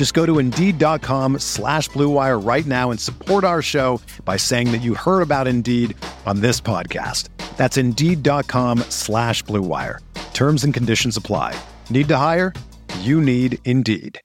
Just 0.00 0.14
go 0.14 0.24
to 0.24 0.38
Indeed.com 0.38 1.40
slash 1.40 1.90
BlueWire 1.90 2.42
right 2.42 2.64
now 2.64 2.90
and 2.90 2.98
support 2.98 3.44
our 3.44 3.60
show 3.60 4.00
by 4.24 4.38
saying 4.38 4.72
that 4.72 4.78
you 4.78 4.94
heard 4.94 5.20
about 5.20 5.46
Indeed 5.46 5.94
on 6.24 6.40
this 6.40 6.58
podcast. 6.58 7.28
That's 7.58 7.76
Indeed.com 7.76 8.78
slash 8.88 9.44
BlueWire. 9.44 9.98
Terms 10.32 10.64
and 10.64 10.72
conditions 10.72 11.18
apply. 11.18 11.54
Need 11.90 12.08
to 12.08 12.16
hire? 12.16 12.54
You 13.00 13.20
need 13.20 13.58
Indeed. 13.66 14.22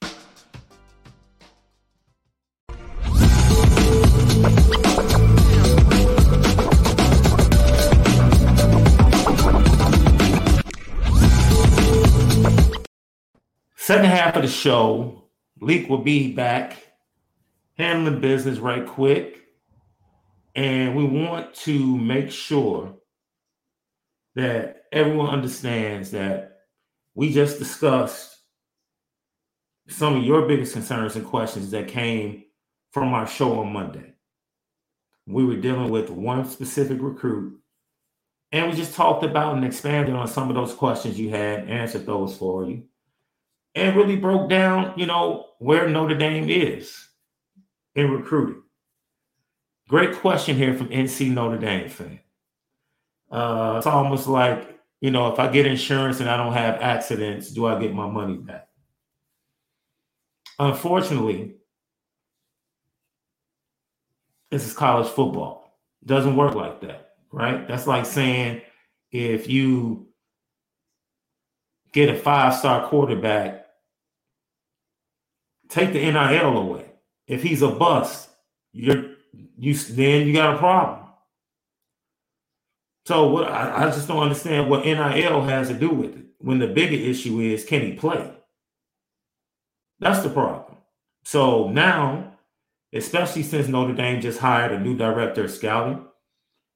Second 13.76 14.06
half 14.06 14.38
of 14.38 14.42
the 14.42 14.48
show, 14.48 15.25
Leak 15.62 15.90
will 15.90 16.00
be 16.00 16.32
back 16.34 16.78
handling 17.78 18.22
business 18.22 18.60
right 18.60 18.86
quick. 18.86 19.42
And 20.56 20.96
we 20.96 21.04
want 21.04 21.54
to 21.56 21.98
make 21.98 22.32
sure 22.32 22.96
that 24.36 24.84
everyone 24.92 25.30
understands 25.30 26.12
that 26.12 26.60
we 27.14 27.34
just 27.34 27.60
discussed 27.60 28.38
some 29.88 30.18
of 30.18 30.24
your 30.24 30.48
biggest 30.48 30.74
concerns 30.74 31.16
and 31.16 31.26
questions 31.26 31.72
that 31.72 31.88
came 31.88 32.44
from 32.92 33.14
our 33.14 33.28
show 33.28 33.60
on 33.60 33.74
Monday. 33.74 34.14
We 35.28 35.44
were 35.44 35.58
dealing 35.58 35.90
with 35.90 36.10
one 36.10 36.46
specific 36.46 36.98
recruit, 37.02 37.60
and 38.52 38.70
we 38.70 38.78
just 38.78 38.96
talked 38.96 39.24
about 39.24 39.56
and 39.56 39.66
expanded 39.66 40.16
on 40.16 40.28
some 40.28 40.50
of 40.50 40.56
those 40.56 40.74
questions 40.74 41.20
you 41.20 41.30
had, 41.30 41.68
answered 41.68 42.06
those 42.06 42.38
for 42.38 42.66
you, 42.66 42.84
and 43.76 43.96
really 43.96 44.16
broke 44.16 44.50
down, 44.50 44.94
you 44.98 45.06
know, 45.06 45.48
where 45.60 45.88
Notre 45.90 46.16
Dame 46.16 46.50
is 46.50 47.10
in 47.94 48.10
recruiting. 48.10 48.64
Great 49.90 50.16
question 50.16 50.56
here 50.56 50.74
from 50.74 50.88
NC 50.90 51.30
Notre 51.32 51.58
Dame 51.58 51.90
fan. 51.90 52.20
Uh, 53.30 53.76
it's 53.78 53.86
almost 53.86 54.28
like, 54.28 54.80
you 55.02 55.12
know, 55.12 55.32
if 55.32 55.40
I 55.40 55.48
get 55.50 55.66
insurance 55.66 56.20
and 56.22 56.30
I 56.30 56.38
don't 56.38 56.54
have 56.54 56.82
accidents, 56.82 57.52
do 57.52 57.66
I 57.66 57.80
get 57.80 57.94
my 57.94 58.10
money 58.10 58.38
back? 58.38 58.68
Unfortunately, 60.58 61.56
this 64.50 64.66
is 64.66 64.74
college 64.74 65.08
football. 65.08 65.78
Doesn't 66.06 66.36
work 66.38 66.56
like 66.56 66.82
that, 66.82 67.16
right? 67.32 67.68
That's 67.68 67.88
like 67.88 68.06
saying 68.06 68.62
if 69.12 69.50
you 69.50 70.08
get 71.92 72.10
a 72.10 72.16
five 72.16 72.56
star 72.56 72.88
quarterback, 72.88 73.65
take 75.70 75.94
the 75.94 76.00
NIL 76.00 76.58
away. 76.58 76.92
If 77.28 77.44
he's 77.44 77.62
a 77.62 77.70
bust, 77.70 78.30
you're 78.72 79.16
you 79.58 79.74
then 79.74 80.28
you 80.28 80.34
got 80.34 80.56
a 80.56 80.58
problem. 80.58 81.08
So 83.06 83.30
what 83.30 83.48
I, 83.48 83.86
I 83.86 83.92
just 83.92 84.08
don't 84.08 84.24
understand 84.24 84.70
what 84.70 84.86
NIL 84.86 85.42
has 85.44 85.68
to 85.70 85.74
do 85.74 85.90
with 85.90 86.16
it. 86.16 86.26
When 86.40 86.60
the 86.60 86.68
bigger 86.68 86.96
issue 86.96 87.40
is 87.40 87.66
can 87.66 87.82
he 87.82 87.94
play? 87.94 88.32
That's 90.00 90.24
the 90.24 90.30
problem. 90.30 90.78
So 91.24 91.70
now, 91.70 92.34
especially 92.94 93.44
since 93.44 93.68
Notre 93.68 93.94
Dame 93.94 94.22
just 94.22 94.40
hired 94.40 94.72
a 94.72 94.80
new 94.80 94.96
director 94.96 95.46
of 95.46 95.52
scouting, 95.52 96.06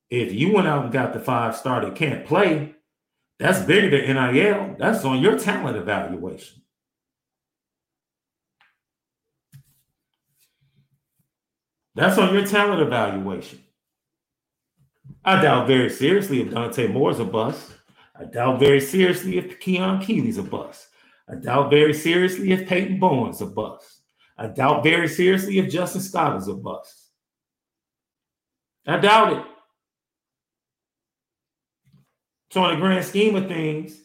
if 0.09 0.33
you 0.33 0.53
went 0.53 0.67
out 0.67 0.85
and 0.85 0.93
got 0.93 1.13
the 1.13 1.19
five 1.19 1.55
star 1.55 1.81
that 1.81 1.95
can't 1.95 2.25
play, 2.25 2.75
that's 3.37 3.61
bigger 3.61 3.89
than 3.89 4.15
NIL. 4.15 4.75
That's 4.77 5.05
on 5.05 5.21
your 5.21 5.37
talent 5.37 5.77
evaluation. 5.77 6.58
That's 11.99 12.17
on 12.17 12.33
your 12.33 12.45
talent 12.45 12.81
evaluation. 12.81 13.59
I 15.25 15.41
doubt 15.41 15.67
very 15.67 15.89
seriously 15.89 16.39
if 16.39 16.51
Dante 16.51 16.87
Moore's 16.87 17.19
a 17.19 17.25
bust. 17.25 17.73
I 18.17 18.23
doubt 18.23 18.61
very 18.61 18.79
seriously 18.79 19.37
if 19.37 19.59
Keon 19.59 19.99
Keeley's 19.99 20.37
a 20.37 20.43
bust. 20.43 20.87
I 21.29 21.35
doubt 21.35 21.69
very 21.69 21.93
seriously 21.93 22.53
if 22.53 22.69
Peyton 22.69 23.01
Bowen's 23.01 23.41
a 23.41 23.47
bust. 23.47 24.03
I 24.37 24.47
doubt 24.47 24.81
very 24.81 25.09
seriously 25.09 25.59
if 25.59 25.69
Justin 25.69 25.99
Scott 25.99 26.37
is 26.37 26.47
a 26.47 26.53
bust. 26.53 27.09
I 28.87 28.97
doubt 28.97 29.33
it. 29.33 29.45
So, 32.51 32.63
in 32.63 32.75
the 32.75 32.81
grand 32.81 33.05
scheme 33.05 33.35
of 33.35 33.49
things, 33.49 33.99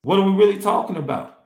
what 0.00 0.18
are 0.18 0.22
we 0.22 0.32
really 0.32 0.58
talking 0.58 0.96
about? 0.96 1.38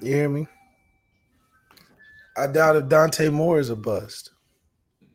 You 0.00 0.12
hear 0.12 0.28
me? 0.28 0.46
I 2.36 2.46
doubt 2.46 2.76
if 2.76 2.88
Dante 2.88 3.30
Moore 3.30 3.58
is 3.58 3.70
a 3.70 3.76
bust. 3.76 4.30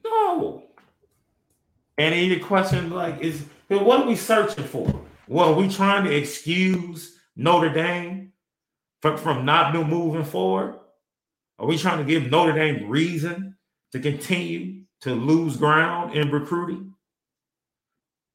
No. 0.03 0.63
And 1.97 2.15
any 2.15 2.39
question 2.39 2.89
like 2.89 3.21
is 3.21 3.45
what 3.67 4.01
are 4.01 4.07
we 4.07 4.15
searching 4.15 4.63
for? 4.63 5.01
What 5.27 5.49
are 5.49 5.53
we 5.53 5.69
trying 5.69 6.03
to 6.05 6.15
excuse 6.15 7.17
Notre 7.35 7.71
Dame 7.71 8.33
from, 9.01 9.17
from 9.17 9.45
not 9.45 9.73
moving 9.73 10.25
forward? 10.25 10.79
Are 11.59 11.67
we 11.67 11.77
trying 11.77 11.99
to 11.99 12.03
give 12.03 12.31
Notre 12.31 12.53
Dame 12.53 12.89
reason 12.89 13.55
to 13.91 13.99
continue 13.99 14.83
to 15.01 15.13
lose 15.13 15.57
ground 15.57 16.15
in 16.15 16.31
recruiting? 16.31 16.95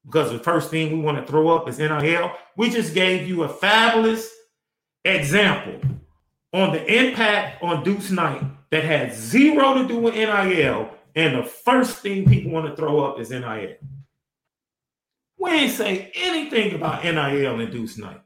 Because 0.04 0.30
the 0.30 0.38
first 0.38 0.70
thing 0.70 0.92
we 0.92 1.00
want 1.00 1.18
to 1.18 1.30
throw 1.30 1.48
up 1.48 1.68
is 1.68 1.78
NIL. 1.78 2.32
We 2.56 2.70
just 2.70 2.94
gave 2.94 3.28
you 3.28 3.42
a 3.42 3.48
fabulous 3.48 4.30
example 5.04 5.80
on 6.52 6.72
the 6.72 6.84
impact 6.86 7.62
on 7.62 7.82
Deuce 7.82 8.10
Knight 8.10 8.42
that 8.70 8.84
had 8.84 9.14
zero 9.14 9.74
to 9.74 9.86
do 9.86 9.98
with 9.98 10.14
NIL, 10.14 10.90
and 11.14 11.36
the 11.36 11.44
first 11.44 11.98
thing 11.98 12.28
people 12.28 12.52
want 12.52 12.66
to 12.66 12.76
throw 12.76 13.04
up 13.04 13.20
is 13.20 13.30
NIL. 13.30 13.76
We 15.38 15.50
ain't 15.50 15.72
say 15.72 16.10
anything 16.14 16.74
about 16.74 17.04
NIL 17.04 17.60
and 17.60 17.72
Deuce 17.72 17.98
Knight. 17.98 18.20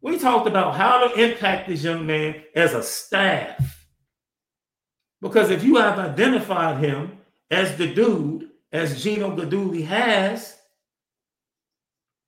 We 0.00 0.18
talked 0.18 0.46
about 0.46 0.76
how 0.76 1.06
to 1.06 1.22
impact 1.22 1.68
this 1.68 1.84
young 1.84 2.06
man 2.06 2.42
as 2.54 2.74
a 2.74 2.82
staff. 2.82 3.86
Because 5.20 5.50
if 5.50 5.62
you 5.62 5.76
have 5.76 5.98
identified 5.98 6.82
him 6.82 7.18
as 7.50 7.76
the 7.76 7.92
dude, 7.92 8.50
as 8.72 9.02
Gino 9.02 9.36
Guidugli 9.36 9.84
has, 9.86 10.56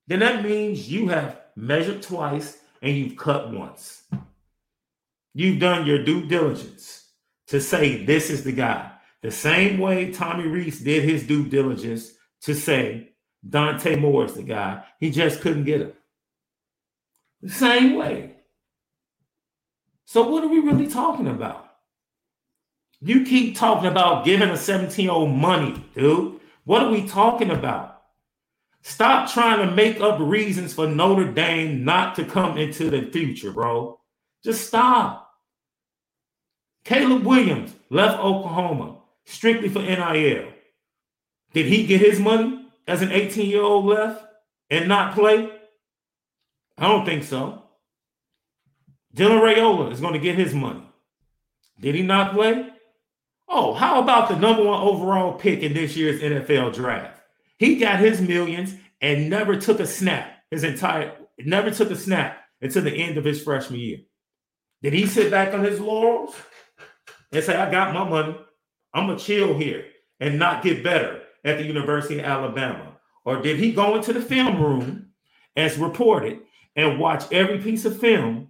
then 0.07 0.19
that 0.19 0.43
means 0.43 0.89
you 0.89 1.09
have 1.09 1.41
measured 1.55 2.01
twice 2.01 2.59
and 2.81 2.95
you've 2.95 3.17
cut 3.17 3.51
once. 3.51 4.03
You've 5.33 5.59
done 5.59 5.85
your 5.85 6.03
due 6.03 6.25
diligence 6.25 7.04
to 7.47 7.61
say 7.61 8.03
this 8.05 8.29
is 8.29 8.43
the 8.43 8.51
guy. 8.51 8.91
The 9.21 9.31
same 9.31 9.79
way 9.79 10.11
Tommy 10.11 10.47
Rees 10.47 10.79
did 10.81 11.03
his 11.03 11.25
due 11.25 11.45
diligence 11.45 12.11
to 12.41 12.53
say 12.53 13.13
Dante 13.47 13.95
Moore 13.95 14.25
is 14.25 14.33
the 14.33 14.43
guy. 14.43 14.83
He 14.99 15.11
just 15.11 15.41
couldn't 15.41 15.65
get 15.65 15.81
him. 15.81 15.93
The 17.41 17.49
same 17.49 17.95
way. 17.95 18.35
So, 20.05 20.29
what 20.29 20.43
are 20.43 20.47
we 20.47 20.59
really 20.59 20.87
talking 20.87 21.27
about? 21.27 21.65
You 23.01 23.25
keep 23.25 23.57
talking 23.57 23.89
about 23.89 24.25
giving 24.25 24.49
a 24.49 24.57
17 24.57 25.03
year 25.05 25.13
old 25.13 25.31
money, 25.31 25.83
dude. 25.95 26.39
What 26.63 26.83
are 26.83 26.91
we 26.91 27.07
talking 27.07 27.51
about? 27.51 28.01
Stop 28.81 29.31
trying 29.31 29.67
to 29.67 29.75
make 29.75 29.99
up 29.99 30.19
reasons 30.19 30.73
for 30.73 30.87
Notre 30.87 31.31
Dame 31.31 31.83
not 31.83 32.15
to 32.15 32.25
come 32.25 32.57
into 32.57 32.89
the 32.89 33.09
future, 33.11 33.51
bro. 33.51 33.99
Just 34.43 34.67
stop. 34.67 35.24
Caleb 36.85 37.25
Williams 37.25 37.75
left 37.89 38.19
Oklahoma 38.19 38.97
strictly 39.25 39.69
for 39.69 39.79
NIL. 39.81 40.51
Did 41.53 41.65
he 41.65 41.85
get 41.85 41.99
his 41.99 42.19
money 42.19 42.67
as 42.87 43.01
an 43.01 43.11
18 43.11 43.49
year 43.49 43.63
old 43.63 43.85
left 43.85 44.23
and 44.69 44.87
not 44.87 45.15
play? 45.15 45.49
I 46.77 46.87
don't 46.87 47.05
think 47.05 47.23
so. 47.23 47.63
Dylan 49.15 49.41
Raiola 49.41 49.91
is 49.91 50.01
going 50.01 50.13
to 50.13 50.19
get 50.19 50.35
his 50.35 50.53
money. 50.53 50.83
Did 51.79 51.95
he 51.95 52.03
not 52.03 52.33
play? 52.33 52.69
Oh, 53.47 53.73
how 53.73 54.01
about 54.01 54.29
the 54.29 54.35
number 54.35 54.63
one 54.63 54.81
overall 54.81 55.33
pick 55.33 55.61
in 55.61 55.73
this 55.73 55.95
year's 55.95 56.21
NFL 56.21 56.73
draft? 56.73 57.21
He 57.57 57.77
got 57.77 57.99
his 57.99 58.21
millions 58.21 58.75
and 59.01 59.29
never 59.29 59.55
took 59.55 59.79
a 59.79 59.87
snap. 59.87 60.43
His 60.51 60.63
entire 60.63 61.13
never 61.39 61.71
took 61.71 61.89
a 61.91 61.95
snap 61.95 62.43
until 62.61 62.83
the 62.83 62.91
end 62.91 63.17
of 63.17 63.25
his 63.25 63.41
freshman 63.41 63.79
year. 63.79 63.99
Did 64.81 64.93
he 64.93 65.05
sit 65.05 65.31
back 65.31 65.53
on 65.53 65.63
his 65.63 65.79
laurels 65.79 66.35
and 67.35 67.45
say, 67.45 67.55
I 67.55 67.69
got 67.69 67.93
my 67.93 68.07
money? 68.07 68.37
I'm 68.93 69.07
gonna 69.07 69.19
chill 69.19 69.57
here 69.57 69.85
and 70.19 70.39
not 70.39 70.63
get 70.63 70.83
better 70.83 71.21
at 71.43 71.57
the 71.57 71.65
University 71.65 72.19
of 72.19 72.25
Alabama? 72.25 72.93
Or 73.25 73.41
did 73.41 73.57
he 73.57 73.71
go 73.71 73.95
into 73.95 74.13
the 74.13 74.21
film 74.21 74.61
room 74.61 75.07
as 75.55 75.77
reported 75.77 76.39
and 76.75 76.99
watch 76.99 77.31
every 77.31 77.59
piece 77.59 77.85
of 77.85 77.99
film 77.99 78.49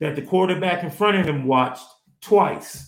that 0.00 0.16
the 0.16 0.22
quarterback 0.22 0.84
in 0.84 0.90
front 0.90 1.18
of 1.18 1.26
him 1.26 1.46
watched 1.46 1.86
twice? 2.20 2.87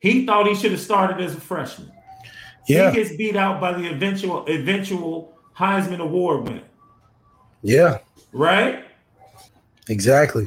He 0.00 0.26
thought 0.26 0.46
he 0.46 0.54
should 0.54 0.72
have 0.72 0.80
started 0.80 1.24
as 1.24 1.34
a 1.34 1.40
freshman. 1.40 1.90
Yeah. 2.68 2.90
He 2.90 2.96
gets 2.96 3.16
beat 3.16 3.36
out 3.36 3.60
by 3.60 3.72
the 3.72 3.90
eventual 3.90 4.44
eventual 4.46 5.38
Heisman 5.56 6.00
Award 6.00 6.44
winner. 6.44 6.64
Yeah. 7.62 7.98
Right? 8.32 8.84
Exactly. 9.88 10.46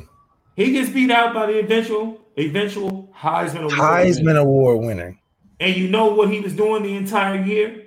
He 0.56 0.74
gets 0.74 0.90
beat 0.90 1.12
out 1.12 1.34
by 1.34 1.48
the 1.48 1.60
eventual 1.60 2.22
eventual 2.38 3.14
Heisman 3.18 3.64
Award. 3.64 3.74
Heisman 3.74 4.26
winner. 4.26 4.40
Award 4.40 4.80
winner. 4.86 5.20
And 5.60 5.76
you 5.76 5.90
know 5.90 6.08
what 6.08 6.30
he 6.30 6.40
was 6.40 6.54
doing 6.54 6.84
the 6.84 6.96
entire 6.96 7.44
year? 7.44 7.86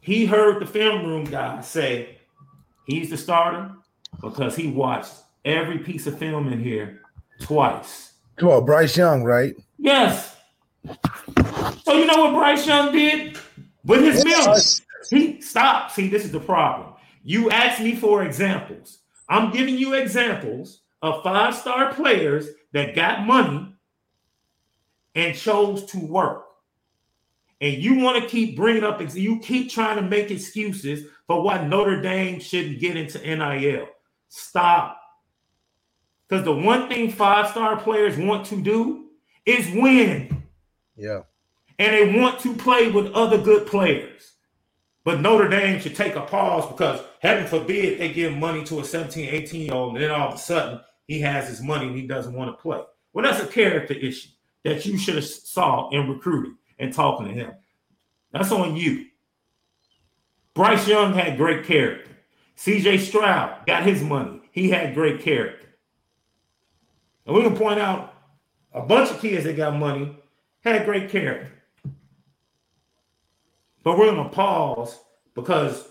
He 0.00 0.26
heard 0.26 0.60
the 0.60 0.66
film 0.66 1.06
room 1.06 1.24
guy 1.24 1.60
say 1.60 2.18
he's 2.86 3.10
the 3.10 3.16
starter 3.16 3.70
because 4.20 4.56
he 4.56 4.68
watched 4.68 5.12
every 5.44 5.78
piece 5.78 6.06
of 6.06 6.18
film 6.18 6.52
in 6.52 6.62
here 6.62 7.02
twice. 7.40 8.12
Come 8.36 8.48
on, 8.48 8.64
Bryce 8.64 8.96
Young, 8.96 9.22
right? 9.22 9.54
Yes. 9.78 10.36
So 11.84 11.94
you 11.94 12.06
know 12.06 12.24
what 12.24 12.34
Bryce 12.34 12.66
Young 12.66 12.92
did 12.92 13.38
with 13.84 14.02
his 14.02 14.24
millions? 14.24 14.82
He 15.10 15.40
stop. 15.40 15.90
See, 15.90 16.08
this 16.08 16.24
is 16.24 16.32
the 16.32 16.40
problem. 16.40 16.94
You 17.22 17.50
asked 17.50 17.80
me 17.80 17.94
for 17.94 18.24
examples. 18.24 18.98
I'm 19.28 19.50
giving 19.50 19.76
you 19.76 19.94
examples 19.94 20.80
of 21.02 21.22
five-star 21.22 21.94
players 21.94 22.48
that 22.72 22.94
got 22.94 23.26
money 23.26 23.72
and 25.14 25.36
chose 25.36 25.84
to 25.86 25.98
work. 25.98 26.46
And 27.60 27.82
you 27.82 27.96
want 27.96 28.22
to 28.22 28.28
keep 28.28 28.56
bringing 28.56 28.84
up, 28.84 29.00
you 29.14 29.40
keep 29.40 29.70
trying 29.70 29.96
to 29.96 30.02
make 30.02 30.30
excuses 30.30 31.06
for 31.26 31.42
why 31.42 31.66
Notre 31.66 32.00
Dame 32.00 32.40
shouldn't 32.40 32.80
get 32.80 32.96
into 32.96 33.18
NIL. 33.18 33.88
Stop. 34.28 35.00
Because 36.28 36.44
the 36.44 36.54
one 36.54 36.88
thing 36.88 37.10
five-star 37.10 37.80
players 37.80 38.16
want 38.16 38.46
to 38.46 38.60
do 38.60 39.08
is 39.44 39.68
win. 39.74 40.37
Yeah. 40.98 41.20
And 41.78 41.94
they 41.94 42.18
want 42.18 42.40
to 42.40 42.54
play 42.56 42.90
with 42.90 43.12
other 43.12 43.38
good 43.38 43.66
players. 43.66 44.32
But 45.04 45.20
Notre 45.20 45.48
Dame 45.48 45.80
should 45.80 45.96
take 45.96 46.16
a 46.16 46.22
pause 46.22 46.66
because 46.66 47.00
heaven 47.20 47.46
forbid 47.46 47.98
they 47.98 48.12
give 48.12 48.36
money 48.36 48.64
to 48.64 48.80
a 48.80 48.84
17, 48.84 49.28
18 49.28 49.60
year 49.62 49.74
old, 49.74 49.94
and 49.94 50.04
then 50.04 50.10
all 50.10 50.28
of 50.28 50.34
a 50.34 50.38
sudden 50.38 50.80
he 51.06 51.20
has 51.20 51.48
his 51.48 51.62
money 51.62 51.86
and 51.86 51.96
he 51.96 52.06
doesn't 52.06 52.34
want 52.34 52.50
to 52.50 52.60
play. 52.60 52.82
Well, 53.12 53.24
that's 53.24 53.42
a 53.42 53.46
character 53.46 53.94
issue 53.94 54.28
that 54.64 54.84
you 54.84 54.98
should 54.98 55.14
have 55.14 55.24
saw 55.24 55.88
in 55.90 56.10
recruiting 56.10 56.58
and 56.78 56.92
talking 56.92 57.28
to 57.28 57.32
him. 57.32 57.52
That's 58.32 58.52
on 58.52 58.76
you. 58.76 59.06
Bryce 60.54 60.86
Young 60.86 61.14
had 61.14 61.38
great 61.38 61.64
character. 61.64 62.10
CJ 62.58 63.00
Stroud 63.00 63.66
got 63.66 63.84
his 63.84 64.02
money. 64.02 64.42
He 64.50 64.68
had 64.68 64.94
great 64.94 65.20
character. 65.20 65.68
And 67.24 67.36
we 67.36 67.42
can 67.42 67.56
point 67.56 67.78
out 67.78 68.14
a 68.72 68.82
bunch 68.82 69.10
of 69.10 69.20
kids 69.20 69.44
that 69.44 69.56
got 69.56 69.76
money 69.76 70.18
had 70.68 70.84
great 70.84 71.10
character. 71.10 71.52
But 73.82 73.96
we're 73.96 74.10
going 74.10 74.28
to 74.28 74.34
pause 74.34 74.98
because 75.34 75.88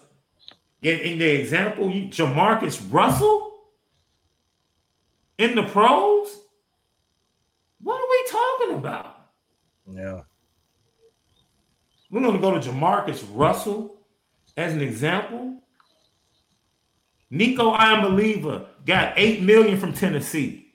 in, 0.82 1.00
in 1.00 1.20
the 1.20 1.30
example, 1.30 1.90
you, 1.90 2.08
Jamarcus 2.08 2.82
Russell 2.92 3.60
in 5.38 5.56
the 5.56 5.64
pros, 5.64 6.40
what 7.82 7.96
are 7.96 8.08
we 8.10 8.26
talking 8.30 8.78
about? 8.78 9.16
Yeah. 9.92 10.22
We're 12.10 12.22
going 12.22 12.36
to 12.36 12.42
go 12.42 12.58
to 12.58 12.70
Jamarcus 12.70 13.26
Russell 13.34 13.98
as 14.56 14.74
an 14.74 14.82
example. 14.82 15.62
Nico 17.30 17.76
Iamaleava 17.76 18.68
got 18.86 19.14
eight 19.18 19.42
million 19.42 19.80
from 19.80 19.94
Tennessee. 19.94 20.74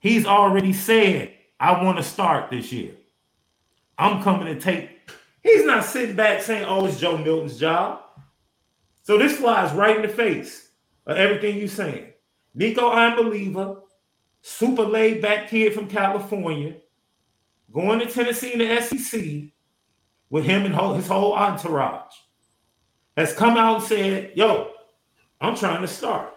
He's 0.00 0.26
already 0.26 0.72
said, 0.72 1.34
"I 1.62 1.82
want 1.82 1.96
to 1.98 2.02
start 2.04 2.50
this 2.50 2.72
year. 2.72 2.92
I'm 3.96 4.22
coming 4.22 4.52
to 4.52 4.60
take." 4.60 4.90
He's 5.42 5.64
not 5.64 5.84
sitting 5.84 6.16
back 6.16 6.42
saying, 6.42 6.64
"Oh, 6.66 6.86
it's 6.86 7.00
Joe 7.00 7.16
Milton's 7.16 7.58
job." 7.58 8.00
So 9.02 9.18
this 9.18 9.36
flies 9.36 9.72
right 9.72 9.96
in 9.96 10.02
the 10.02 10.08
face 10.08 10.70
of 11.06 11.16
everything 11.16 11.58
you're 11.58 11.68
saying. 11.68 12.12
Nico 12.54 12.90
Iamaleava, 12.90 13.82
super 14.42 14.84
laid 14.84 15.22
back 15.22 15.48
kid 15.48 15.74
from 15.74 15.88
California, 15.88 16.74
going 17.72 17.98
to 17.98 18.06
Tennessee 18.06 18.52
in 18.52 18.58
the 18.58 18.80
SEC 18.80 19.52
with 20.30 20.44
him 20.44 20.64
and 20.64 20.96
his 20.96 21.06
whole 21.06 21.34
entourage, 21.34 22.14
has 23.16 23.32
come 23.32 23.56
out 23.56 23.76
and 23.76 23.84
said, 23.84 24.32
Yo, 24.34 24.70
I'm 25.40 25.56
trying 25.56 25.82
to 25.82 25.88
start. 25.88 26.34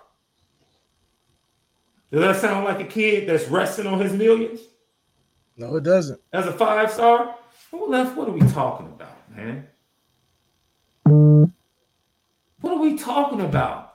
Does 2.12 2.22
that 2.22 2.41
sound 2.41 2.65
like 2.65 2.79
a 2.79 2.86
kid 2.86 3.27
that's 3.27 3.48
resting 3.48 3.88
on 3.88 4.00
his 4.00 4.13
millions? 4.13 4.62
No, 5.58 5.76
it 5.78 5.84
doesn't. 5.84 6.20
As 6.34 6.46
a 6.48 6.52
five 6.52 6.92
star? 6.92 7.36
Well, 7.72 7.90
left, 7.90 8.16
what 8.18 8.28
are 8.28 8.32
we 8.32 8.42
talking 8.52 8.88
about, 8.88 9.36
man? 9.36 9.68
What 12.62 12.74
are 12.74 12.80
we 12.82 12.98
talking 12.98 13.42
about? 13.42 13.94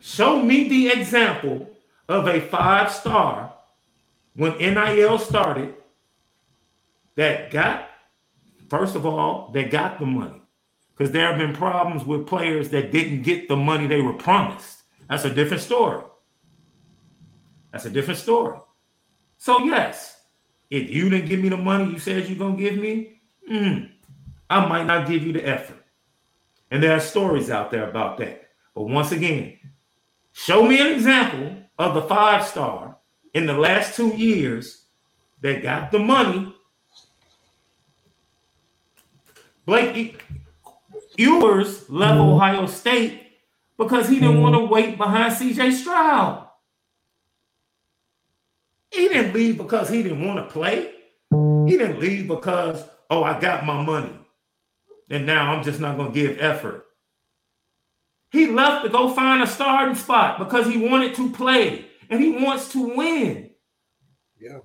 Show 0.00 0.42
me 0.42 0.68
the 0.68 0.88
example 0.88 1.70
of 2.08 2.26
a 2.26 2.40
five 2.40 2.90
star 2.90 3.52
when 4.34 4.56
NIL 4.58 5.18
started 5.18 5.74
that 7.16 7.50
got, 7.50 7.90
first 8.70 8.94
of 8.94 9.04
all, 9.04 9.50
they 9.52 9.64
got 9.64 9.98
the 9.98 10.06
money. 10.06 10.40
Because 10.96 11.12
there 11.12 11.28
have 11.28 11.38
been 11.38 11.54
problems 11.54 12.04
with 12.04 12.26
players 12.26 12.70
that 12.70 12.90
didn't 12.90 13.22
get 13.22 13.48
the 13.48 13.56
money 13.56 13.86
they 13.86 14.00
were 14.00 14.14
promised. 14.14 14.82
That's 15.08 15.24
a 15.24 15.34
different 15.34 15.62
story. 15.62 16.02
That's 17.72 17.84
a 17.84 17.90
different 17.90 18.20
story. 18.20 18.58
So, 19.36 19.64
yes, 19.64 20.20
if 20.70 20.90
you 20.90 21.08
didn't 21.08 21.28
give 21.28 21.40
me 21.40 21.48
the 21.48 21.56
money 21.56 21.92
you 21.92 21.98
said 21.98 22.28
you're 22.28 22.38
going 22.38 22.56
to 22.56 22.62
give 22.62 22.76
me, 22.76 23.20
mm, 23.50 23.90
I 24.50 24.66
might 24.66 24.86
not 24.86 25.08
give 25.08 25.22
you 25.22 25.32
the 25.32 25.46
effort. 25.46 25.84
And 26.70 26.82
there 26.82 26.92
are 26.92 27.00
stories 27.00 27.50
out 27.50 27.70
there 27.70 27.88
about 27.88 28.18
that. 28.18 28.48
But 28.74 28.82
once 28.82 29.12
again, 29.12 29.58
show 30.32 30.62
me 30.62 30.80
an 30.80 30.88
example 30.88 31.56
of 31.78 31.94
the 31.94 32.02
five 32.02 32.46
star 32.46 32.96
in 33.34 33.46
the 33.46 33.54
last 33.54 33.96
two 33.96 34.08
years 34.08 34.84
that 35.40 35.62
got 35.62 35.90
the 35.90 35.98
money. 35.98 36.54
Blake 39.64 40.22
Ewers 41.16 41.88
left 41.90 42.18
Ohio 42.18 42.66
State 42.66 43.22
because 43.76 44.08
he 44.08 44.16
didn't 44.20 44.40
want 44.40 44.54
to 44.54 44.64
wait 44.64 44.96
behind 44.96 45.32
CJ 45.34 45.72
Stroud. 45.72 46.47
He 48.98 49.06
didn't 49.06 49.32
leave 49.32 49.56
because 49.56 49.88
he 49.88 50.02
didn't 50.02 50.26
want 50.26 50.44
to 50.44 50.52
play. 50.52 50.90
He 51.30 51.76
didn't 51.76 52.00
leave 52.00 52.26
because, 52.26 52.82
oh, 53.08 53.22
I 53.22 53.38
got 53.38 53.64
my 53.64 53.80
money. 53.80 54.12
And 55.08 55.24
now 55.24 55.52
I'm 55.52 55.62
just 55.62 55.78
not 55.78 55.96
going 55.96 56.12
to 56.12 56.20
give 56.20 56.40
effort. 56.40 56.84
He 58.32 58.48
left 58.48 58.84
to 58.84 58.90
go 58.90 59.08
find 59.08 59.40
a 59.40 59.46
starting 59.46 59.94
spot 59.94 60.40
because 60.40 60.66
he 60.66 60.78
wanted 60.78 61.14
to 61.14 61.30
play 61.30 61.86
and 62.10 62.20
he 62.20 62.44
wants 62.44 62.72
to 62.72 62.96
win. 62.96 63.50
Yeah. 64.40 64.58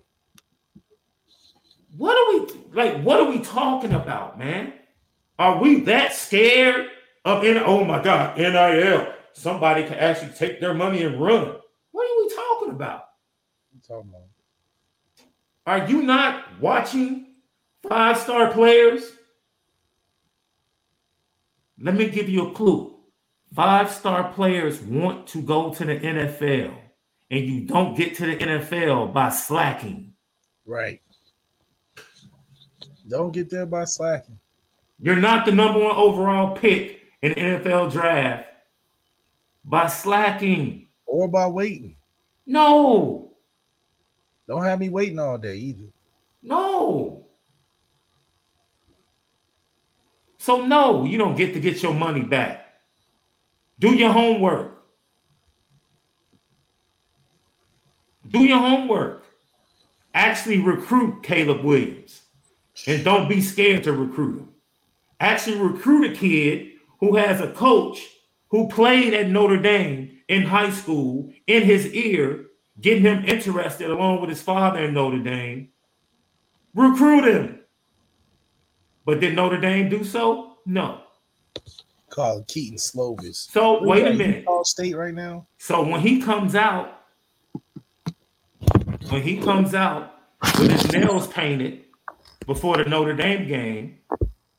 What 1.95 2.17
are 2.17 2.33
we 2.33 2.53
like? 2.73 3.03
What 3.03 3.19
are 3.19 3.29
we 3.29 3.39
talking 3.39 3.93
about, 3.93 4.39
man? 4.39 4.73
Are 5.37 5.61
we 5.61 5.81
that 5.81 6.13
scared 6.13 6.87
of 7.23 7.43
in? 7.43 7.57
Oh 7.57 7.85
my 7.85 8.01
God, 8.01 8.35
NIL! 8.35 9.13
Somebody 9.33 9.83
can 9.83 9.93
actually 9.93 10.33
take 10.33 10.59
their 10.59 10.73
money 10.73 11.03
and 11.03 11.21
run. 11.21 11.55
What 11.91 12.07
are 12.07 12.23
we 12.23 12.35
talking 12.35 12.69
about? 12.71 13.03
Talking 13.93 14.09
about. 14.09 14.23
Are 15.65 15.89
you 15.89 16.01
not 16.01 16.59
watching 16.59 17.27
five 17.87 18.17
star 18.17 18.51
players? 18.51 19.11
Let 21.79 21.95
me 21.95 22.09
give 22.09 22.27
you 22.27 22.49
a 22.49 22.53
clue. 22.53 22.95
Five 23.53 23.91
star 23.91 24.31
players 24.33 24.81
want 24.81 25.27
to 25.27 25.41
go 25.43 25.71
to 25.73 25.85
the 25.85 25.99
NFL 25.99 26.75
and 27.29 27.45
you 27.45 27.61
don't 27.61 27.95
get 27.95 28.15
to 28.15 28.25
the 28.25 28.35
NFL 28.35 29.13
by 29.13 29.29
slacking. 29.29 30.13
Right. 30.65 31.01
Don't 33.07 33.31
get 33.31 33.49
there 33.49 33.67
by 33.67 33.85
slacking. 33.85 34.39
You're 34.99 35.17
not 35.17 35.45
the 35.45 35.51
number 35.51 35.79
one 35.79 35.95
overall 35.95 36.55
pick 36.55 37.01
in 37.21 37.33
the 37.33 37.35
NFL 37.35 37.91
draft 37.91 38.47
by 39.63 39.87
slacking. 39.87 40.87
Or 41.05 41.27
by 41.27 41.45
waiting. 41.45 41.95
No. 42.47 43.32
Don't 44.47 44.63
have 44.63 44.79
me 44.79 44.89
waiting 44.89 45.19
all 45.19 45.37
day 45.37 45.55
either. 45.55 45.85
No. 46.41 47.25
So, 50.37 50.65
no, 50.65 51.05
you 51.05 51.17
don't 51.17 51.35
get 51.35 51.53
to 51.53 51.59
get 51.59 51.81
your 51.81 51.93
money 51.93 52.21
back. 52.21 52.73
Do 53.79 53.93
your 53.93 54.11
homework. 54.11 54.83
Do 58.29 58.39
your 58.39 58.57
homework. 58.59 59.25
Actually 60.13 60.59
recruit 60.59 61.23
Caleb 61.23 61.63
Williams. 61.63 62.21
And 62.87 63.03
don't 63.03 63.29
be 63.29 63.41
scared 63.41 63.83
to 63.83 63.93
recruit 63.93 64.39
him. 64.39 64.49
Actually 65.19 65.59
recruit 65.59 66.11
a 66.11 66.15
kid 66.15 66.71
who 66.99 67.15
has 67.15 67.39
a 67.39 67.51
coach 67.51 68.05
who 68.49 68.67
played 68.67 69.13
at 69.13 69.29
Notre 69.29 69.57
Dame 69.57 70.19
in 70.27 70.43
high 70.43 70.71
school 70.71 71.31
in 71.47 71.63
his 71.63 71.87
ear, 71.93 72.45
getting 72.79 73.03
him 73.03 73.23
interested 73.25 73.89
along 73.89 74.21
with 74.21 74.29
his 74.29 74.41
father 74.41 74.83
in 74.83 74.93
Notre 74.93 75.19
Dame. 75.19 75.69
Recruit 76.73 77.25
him. 77.25 77.59
But 79.05 79.19
did 79.19 79.35
Notre 79.35 79.59
Dame 79.59 79.89
do 79.89 80.03
so? 80.03 80.57
No. 80.65 81.01
Call 82.09 82.43
Kedon 82.43 82.77
Slovis. 82.77 83.51
So 83.51 83.83
wait 83.83 84.07
a 84.07 84.13
minute. 84.13 84.45
All 84.47 84.63
state 84.63 84.95
right 84.95 85.13
now. 85.13 85.47
So 85.57 85.83
when 85.83 85.99
he 86.01 86.21
comes 86.21 86.55
out, 86.55 87.01
when 89.09 89.21
he 89.21 89.37
comes 89.37 89.73
out 89.73 90.13
with 90.59 90.71
his 90.71 90.91
nails 90.91 91.27
painted 91.27 91.85
before 92.45 92.77
the 92.77 92.85
Notre 92.85 93.15
Dame 93.15 93.47
game, 93.47 93.99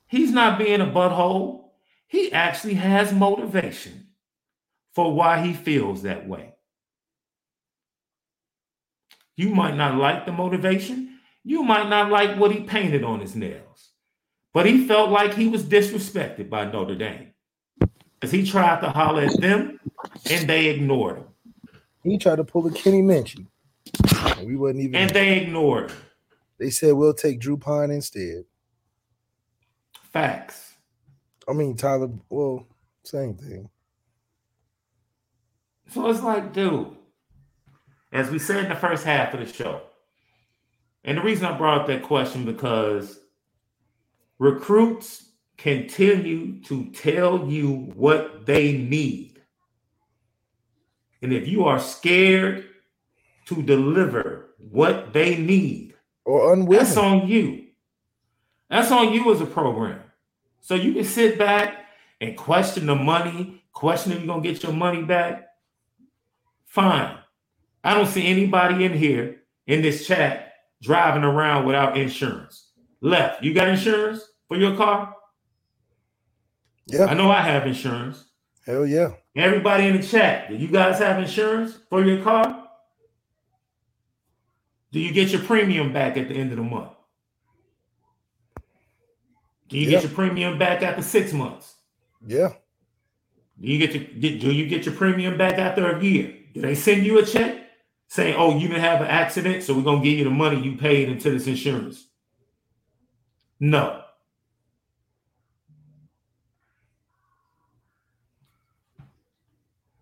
he's 0.06 0.30
not 0.30 0.58
being 0.58 0.80
a 0.80 0.86
butthole. 0.86 1.70
He 2.06 2.32
actually 2.32 2.74
has 2.74 3.12
motivation 3.12 4.08
for 4.92 5.12
why 5.14 5.44
he 5.44 5.52
feels 5.52 6.02
that 6.02 6.28
way. 6.28 6.53
You 9.36 9.50
might 9.50 9.76
not 9.76 9.96
like 9.96 10.26
the 10.26 10.32
motivation. 10.32 11.18
You 11.42 11.62
might 11.62 11.88
not 11.88 12.10
like 12.10 12.38
what 12.38 12.52
he 12.52 12.60
painted 12.60 13.04
on 13.04 13.20
his 13.20 13.34
nails. 13.34 13.90
But 14.52 14.66
he 14.66 14.86
felt 14.86 15.10
like 15.10 15.34
he 15.34 15.48
was 15.48 15.64
disrespected 15.64 16.48
by 16.48 16.64
Notre 16.70 16.94
Dame. 16.94 17.32
Because 17.78 18.30
he 18.30 18.46
tried 18.46 18.80
to 18.80 18.90
holler 18.90 19.22
at 19.22 19.40
them 19.40 19.80
and 20.30 20.48
they 20.48 20.66
ignored 20.66 21.18
him. 21.18 21.26
He 22.04 22.18
tried 22.18 22.36
to 22.36 22.44
pull 22.44 22.66
a 22.66 22.70
Kenny 22.70 23.02
Minchey. 23.02 23.46
We 24.44 24.56
wasn't 24.56 24.80
even. 24.80 24.94
And 24.94 25.10
they 25.10 25.40
ignored 25.40 25.90
him. 25.90 25.98
They 26.58 26.70
said 26.70 26.92
we'll 26.92 27.14
take 27.14 27.40
Drew 27.40 27.56
Pyne 27.56 27.90
instead. 27.90 28.44
Facts. 30.12 30.76
I 31.48 31.52
mean 31.52 31.76
Tyler. 31.76 32.10
Well, 32.30 32.66
same 33.02 33.34
thing. 33.34 33.68
So 35.90 36.08
it's 36.08 36.22
like, 36.22 36.52
dude, 36.52 36.96
as 38.14 38.30
we 38.30 38.38
said 38.38 38.62
in 38.64 38.68
the 38.70 38.76
first 38.76 39.04
half 39.04 39.34
of 39.34 39.40
the 39.40 39.52
show, 39.52 39.82
And 41.02 41.18
the 41.18 41.22
reason 41.22 41.44
I 41.44 41.58
brought 41.58 41.82
up 41.82 41.86
that 41.88 42.02
question 42.02 42.46
because 42.46 43.20
recruits 44.38 45.32
continue 45.58 46.62
to 46.62 46.90
tell 46.92 47.46
you 47.46 47.92
what 47.94 48.46
they 48.46 48.78
need. 48.78 49.42
And 51.20 51.32
if 51.32 51.46
you 51.46 51.64
are 51.64 51.78
scared 51.78 52.66
to 53.46 53.62
deliver 53.62 54.54
what 54.70 55.12
they 55.12 55.36
need, 55.36 55.94
or 56.24 56.54
unwilling, 56.54 56.84
that's 56.84 56.96
on 56.96 57.28
you. 57.28 57.66
That's 58.70 58.90
on 58.90 59.12
you 59.12 59.30
as 59.32 59.40
a 59.42 59.46
program. 59.46 60.00
So 60.60 60.74
you 60.74 60.94
can 60.94 61.04
sit 61.04 61.38
back 61.38 61.86
and 62.20 62.36
question 62.36 62.86
the 62.86 62.94
money, 62.94 63.62
question 63.72 64.12
if 64.12 64.18
you're 64.18 64.28
gonna 64.28 64.42
get 64.42 64.62
your 64.62 64.72
money 64.72 65.02
back. 65.02 65.48
Fine. 66.64 67.18
I 67.84 67.94
don't 67.94 68.06
see 68.06 68.26
anybody 68.26 68.84
in 68.84 68.94
here 68.94 69.42
in 69.66 69.82
this 69.82 70.06
chat 70.06 70.54
driving 70.82 71.22
around 71.22 71.66
without 71.66 71.96
insurance. 71.96 72.70
Left. 73.00 73.42
You 73.44 73.52
got 73.52 73.68
insurance 73.68 74.22
for 74.48 74.56
your 74.56 74.76
car? 74.76 75.14
Yeah. 76.86 77.04
I 77.04 77.14
know 77.14 77.30
I 77.30 77.42
have 77.42 77.66
insurance. 77.66 78.24
Hell 78.66 78.86
yeah. 78.86 79.12
Everybody 79.36 79.86
in 79.88 79.96
the 80.00 80.02
chat, 80.02 80.48
do 80.48 80.56
you 80.56 80.68
guys 80.68 80.98
have 80.98 81.18
insurance 81.18 81.78
for 81.90 82.02
your 82.04 82.22
car? 82.22 82.62
Do 84.90 85.00
you 85.00 85.12
get 85.12 85.30
your 85.30 85.42
premium 85.42 85.92
back 85.92 86.16
at 86.16 86.28
the 86.28 86.34
end 86.34 86.52
of 86.52 86.56
the 86.56 86.62
month? 86.62 86.92
Do 89.68 89.76
you 89.78 89.84
Yeah. 89.86 89.90
get 89.90 90.02
your 90.04 90.12
premium 90.12 90.58
back 90.58 90.82
after 90.82 91.02
six 91.02 91.32
months? 91.32 91.74
Yeah. 92.26 92.52
Do 93.60 93.66
you 93.66 93.78
get 93.78 93.94
your 93.94 94.04
do 94.38 94.52
you 94.52 94.66
get 94.66 94.86
your 94.86 94.94
premium 94.94 95.36
back 95.36 95.58
after 95.58 95.90
a 95.96 96.02
year? 96.02 96.34
Do 96.54 96.60
they 96.60 96.74
send 96.74 97.04
you 97.04 97.18
a 97.18 97.26
check 97.26 97.63
saying, 98.14 98.36
"Oh, 98.38 98.56
you 98.56 98.68
didn't 98.68 98.82
have 98.82 99.00
an 99.00 99.08
accident, 99.08 99.64
so 99.64 99.74
we're 99.74 99.82
gonna 99.82 100.00
give 100.02 100.16
you 100.16 100.22
the 100.22 100.30
money 100.30 100.60
you 100.60 100.76
paid 100.76 101.08
into 101.08 101.30
this 101.30 101.48
insurance"? 101.48 102.06
No. 103.58 104.02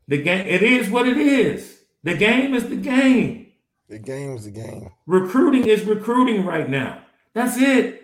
The 0.09 0.23
game 0.23 0.47
it 0.47 0.63
is 0.63 0.91
what 0.91 1.09
it 1.09 1.17
is. 1.17 1.85
The 2.03 2.15
game 2.15 2.53
is 2.55 2.69
the 2.69 2.77
game. 2.77 3.47
The 3.89 3.99
game's 3.99 4.45
the 4.45 4.51
game. 4.51 4.91
Recruiting 5.07 5.67
is 5.67 5.85
recruiting 5.85 6.45
right 6.45 6.69
now. 6.69 7.03
That's 7.33 7.57
it. 7.57 8.03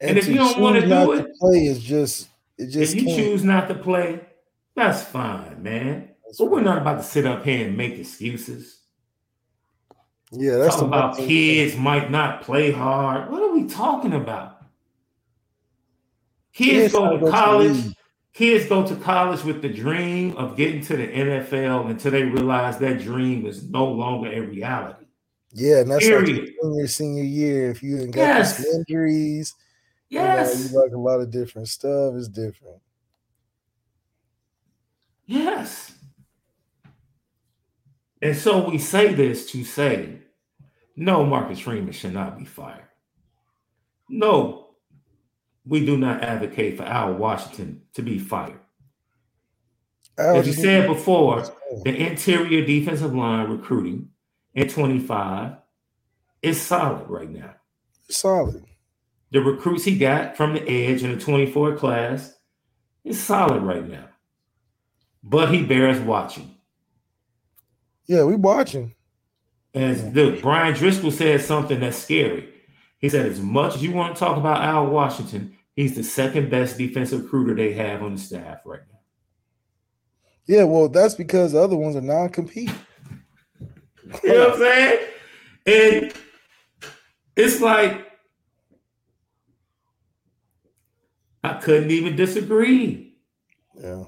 And 0.00 0.18
if 0.18 0.28
you 0.28 0.34
don't 0.34 0.60
wanna 0.60 0.82
do 0.82 0.86
not 0.88 1.16
it- 1.16 1.34
play 1.36 1.64
is 1.66 1.82
just 1.82 2.28
it 2.58 2.66
just 2.66 2.94
if 2.94 3.00
you 3.00 3.06
can't. 3.06 3.16
choose 3.16 3.42
not 3.44 3.68
to 3.68 3.74
play, 3.74 4.20
that's 4.74 5.02
fine, 5.02 5.62
man. 5.62 6.10
That's 6.26 6.38
But 6.38 6.50
we're 6.50 6.60
not 6.62 6.78
about 6.78 6.98
to 6.98 7.04
sit 7.04 7.26
up 7.26 7.44
here 7.44 7.66
and 7.66 7.76
make 7.76 7.98
excuses. 7.98 8.80
Yeah, 10.32 10.56
that's 10.56 10.74
Talk 10.74 10.80
the 10.80 10.86
about 10.86 11.08
one 11.10 11.16
thing- 11.18 11.28
kids 11.28 11.76
might 11.76 12.10
not 12.10 12.42
play 12.42 12.72
hard. 12.72 13.30
What 13.30 13.42
are 13.42 13.52
we 13.52 13.66
talking 13.68 14.12
about? 14.12 14.54
Kids 16.52 16.92
Kids 16.92 16.92
go 16.94 17.16
to 17.18 17.24
to 17.24 17.30
college. 17.30 17.94
Kids 18.32 18.66
go 18.68 18.84
to 18.86 18.96
college 18.96 19.44
with 19.44 19.62
the 19.62 19.68
dream 19.68 20.36
of 20.36 20.56
getting 20.56 20.82
to 20.82 20.96
the 20.96 21.06
NFL 21.06 21.88
until 21.88 22.10
they 22.10 22.24
realize 22.24 22.76
that 22.78 23.00
dream 23.00 23.46
is 23.46 23.62
no 23.70 23.86
longer 23.86 24.30
a 24.30 24.40
reality. 24.40 25.06
Yeah, 25.52 25.78
and 25.80 25.90
that's 25.90 26.04
like 26.04 26.26
Period. 26.26 26.36
your 26.36 26.46
junior, 26.62 26.86
senior 26.86 27.22
year. 27.22 27.70
If 27.70 27.82
you 27.82 27.98
ain't 27.98 28.10
got 28.10 28.20
Yes. 28.20 28.64
injuries, 28.74 29.54
you 30.10 30.18
know, 30.18 30.24
Yes. 30.24 30.70
you 30.70 30.78
like 30.78 30.92
a 30.92 30.98
lot 30.98 31.20
of 31.20 31.30
different 31.30 31.68
stuff. 31.68 32.14
It's 32.14 32.28
different. 32.28 32.82
Yes. 35.26 35.92
And 38.26 38.36
so 38.36 38.68
we 38.68 38.78
say 38.78 39.14
this 39.14 39.48
to 39.52 39.62
say, 39.62 40.18
no, 40.96 41.24
Marcus 41.24 41.60
Freeman 41.60 41.92
should 41.92 42.12
not 42.12 42.36
be 42.36 42.44
fired. 42.44 42.88
No, 44.08 44.70
we 45.64 45.86
do 45.86 45.96
not 45.96 46.24
advocate 46.24 46.76
for 46.76 46.82
Al 46.82 47.14
Washington 47.14 47.82
to 47.94 48.02
be 48.02 48.18
fired. 48.18 48.58
Al 50.18 50.38
As 50.38 50.46
you 50.48 50.54
said 50.54 50.88
before, 50.88 51.44
the 51.84 51.94
interior 51.94 52.66
defensive 52.66 53.14
line 53.14 53.48
recruiting 53.48 54.08
in 54.56 54.68
25 54.68 55.58
is 56.42 56.60
solid 56.60 57.08
right 57.08 57.30
now. 57.30 57.54
solid. 58.10 58.64
The 59.30 59.40
recruits 59.40 59.84
he 59.84 59.96
got 59.96 60.36
from 60.36 60.54
the 60.54 60.68
edge 60.68 61.04
in 61.04 61.12
the 61.12 61.24
24 61.24 61.76
class 61.76 62.34
is 63.04 63.22
solid 63.22 63.62
right 63.62 63.88
now. 63.88 64.08
But 65.22 65.54
he 65.54 65.64
bears 65.64 66.00
watching. 66.00 66.55
Yeah, 68.06 68.24
we 68.24 68.36
watching. 68.36 68.94
And 69.74 70.14
the, 70.14 70.38
Bryan 70.40 70.74
Driskell 70.74 71.12
said 71.12 71.40
something 71.42 71.80
that's 71.80 71.98
scary. 71.98 72.48
He 72.98 73.08
said, 73.08 73.26
as 73.26 73.40
much 73.40 73.74
as 73.74 73.82
you 73.82 73.92
want 73.92 74.14
to 74.14 74.18
talk 74.18 74.36
about 74.36 74.62
Al 74.62 74.86
Washington, 74.86 75.56
he's 75.74 75.94
the 75.94 76.02
second 76.02 76.50
best 76.50 76.78
defensive 76.78 77.24
recruiter 77.24 77.54
they 77.54 77.72
have 77.74 78.02
on 78.02 78.14
the 78.14 78.20
staff 78.20 78.60
right 78.64 78.80
now. 78.90 78.98
Yeah, 80.46 80.64
well, 80.64 80.88
that's 80.88 81.14
because 81.14 81.52
the 81.52 81.60
other 81.60 81.76
ones 81.76 81.96
are 81.96 82.00
non-compete. 82.00 82.70
You 84.22 84.34
know 84.34 84.50
what 84.50 84.52
I'm 84.52 84.58
saying? 84.60 84.98
And 85.66 86.12
it's 87.34 87.60
like 87.60 88.06
I 91.42 91.54
couldn't 91.54 91.90
even 91.90 92.16
disagree. 92.16 93.16
Yeah. 93.74 94.04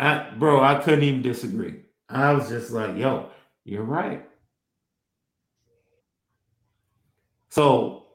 I 0.00 0.30
bro, 0.36 0.64
I 0.64 0.76
couldn't 0.76 1.04
even 1.04 1.20
disagree. 1.20 1.82
I 2.08 2.32
was 2.32 2.48
just 2.48 2.72
like, 2.72 2.96
yo, 2.96 3.28
you're 3.64 3.84
right. 3.84 4.26
So 7.50 8.06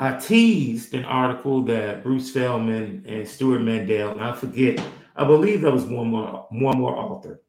I 0.00 0.14
teased 0.16 0.94
an 0.94 1.04
article 1.04 1.62
that 1.64 2.02
Bruce 2.02 2.30
Feldman 2.30 3.04
and 3.06 3.26
Stewart 3.26 3.62
Mandel, 3.62 4.10
and 4.10 4.20
I 4.20 4.32
forget, 4.34 4.82
I 5.14 5.24
believe 5.24 5.60
there 5.60 5.70
was 5.70 5.84
one 5.84 6.08
more 6.08 6.46
one 6.50 6.78
more 6.78 6.96
author 6.96 7.40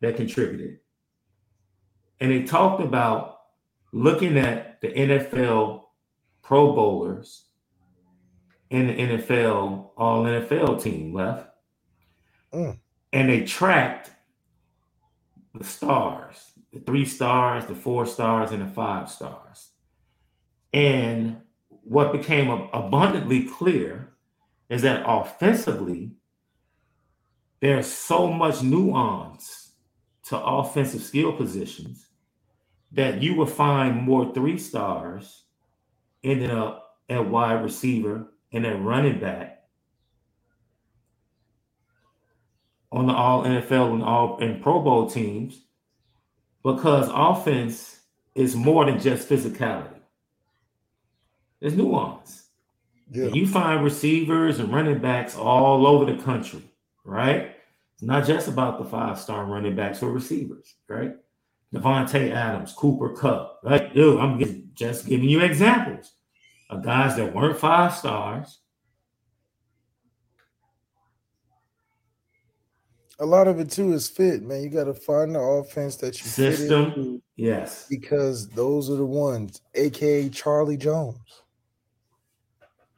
that 0.00 0.16
contributed. 0.16 0.78
And 2.20 2.30
they 2.30 2.44
talked 2.44 2.80
about 2.80 3.38
looking 3.92 4.38
at 4.38 4.80
the 4.80 4.88
NFL 4.88 5.82
Pro 6.42 6.72
Bowlers 6.72 7.46
and 8.70 8.88
the 8.88 8.94
NFL 8.94 9.90
All 9.96 10.22
NFL 10.22 10.80
team 10.80 11.12
left. 11.12 11.48
Mm. 12.54 12.78
And 13.12 13.28
they 13.28 13.44
tracked 13.44 14.10
the 15.54 15.64
stars, 15.64 16.52
the 16.72 16.80
three 16.80 17.04
stars, 17.04 17.66
the 17.66 17.74
four 17.74 18.06
stars, 18.06 18.52
and 18.52 18.62
the 18.62 18.72
five 18.72 19.10
stars. 19.10 19.70
And 20.72 21.42
what 21.68 22.12
became 22.12 22.50
abundantly 22.72 23.44
clear 23.44 24.14
is 24.68 24.82
that 24.82 25.04
offensively, 25.06 26.12
there's 27.60 27.86
so 27.86 28.32
much 28.32 28.62
nuance 28.62 29.72
to 30.24 30.38
offensive 30.38 31.02
skill 31.02 31.32
positions 31.32 32.06
that 32.92 33.22
you 33.22 33.34
will 33.34 33.46
find 33.46 34.02
more 34.02 34.32
three 34.32 34.58
stars 34.58 35.44
ending 36.24 36.50
up 36.50 36.98
at 37.08 37.28
wide 37.28 37.62
receiver 37.62 38.32
and 38.52 38.66
at 38.66 38.80
running 38.82 39.18
back 39.18 39.61
on 42.92 43.06
the 43.06 43.12
all 43.12 43.42
NFL 43.44 43.94
and 43.94 44.02
all 44.02 44.38
and 44.40 44.62
Pro 44.62 44.80
Bowl 44.80 45.08
teams 45.08 45.62
because 46.62 47.08
offense 47.12 48.00
is 48.34 48.54
more 48.54 48.84
than 48.84 49.00
just 49.00 49.28
physicality. 49.28 49.98
There's 51.60 51.74
nuance. 51.74 52.48
Yeah. 53.10 53.26
You 53.26 53.46
find 53.46 53.82
receivers 53.82 54.58
and 54.58 54.72
running 54.72 55.00
backs 55.00 55.36
all 55.36 55.86
over 55.86 56.10
the 56.10 56.22
country, 56.22 56.62
right? 57.04 57.56
It's 57.94 58.02
not 58.02 58.26
just 58.26 58.48
about 58.48 58.78
the 58.78 58.84
five-star 58.84 59.44
running 59.44 59.76
backs 59.76 60.02
or 60.02 60.10
receivers, 60.10 60.74
right? 60.88 61.14
Davante 61.74 62.30
Adams, 62.32 62.72
Cooper 62.72 63.10
Kupp, 63.10 63.60
right? 63.62 63.94
Dude, 63.94 64.18
I'm 64.18 64.72
just 64.74 65.06
giving 65.06 65.28
you 65.28 65.40
examples 65.40 66.12
of 66.70 66.84
guys 66.84 67.16
that 67.16 67.34
weren't 67.34 67.58
five 67.58 67.94
stars. 67.94 68.58
A 73.18 73.26
lot 73.26 73.46
of 73.46 73.60
it 73.60 73.70
too 73.70 73.92
is 73.92 74.08
fit, 74.08 74.42
man. 74.42 74.62
You 74.62 74.70
got 74.70 74.84
to 74.84 74.94
find 74.94 75.34
the 75.34 75.40
offense 75.40 75.96
that 75.96 76.18
you 76.18 76.30
fit 76.30 76.56
System. 76.56 76.84
into 76.86 77.22
Yes. 77.36 77.86
because 77.88 78.48
those 78.48 78.90
are 78.90 78.96
the 78.96 79.06
ones, 79.06 79.60
aka 79.74 80.28
Charlie 80.30 80.76
Jones. 80.76 81.18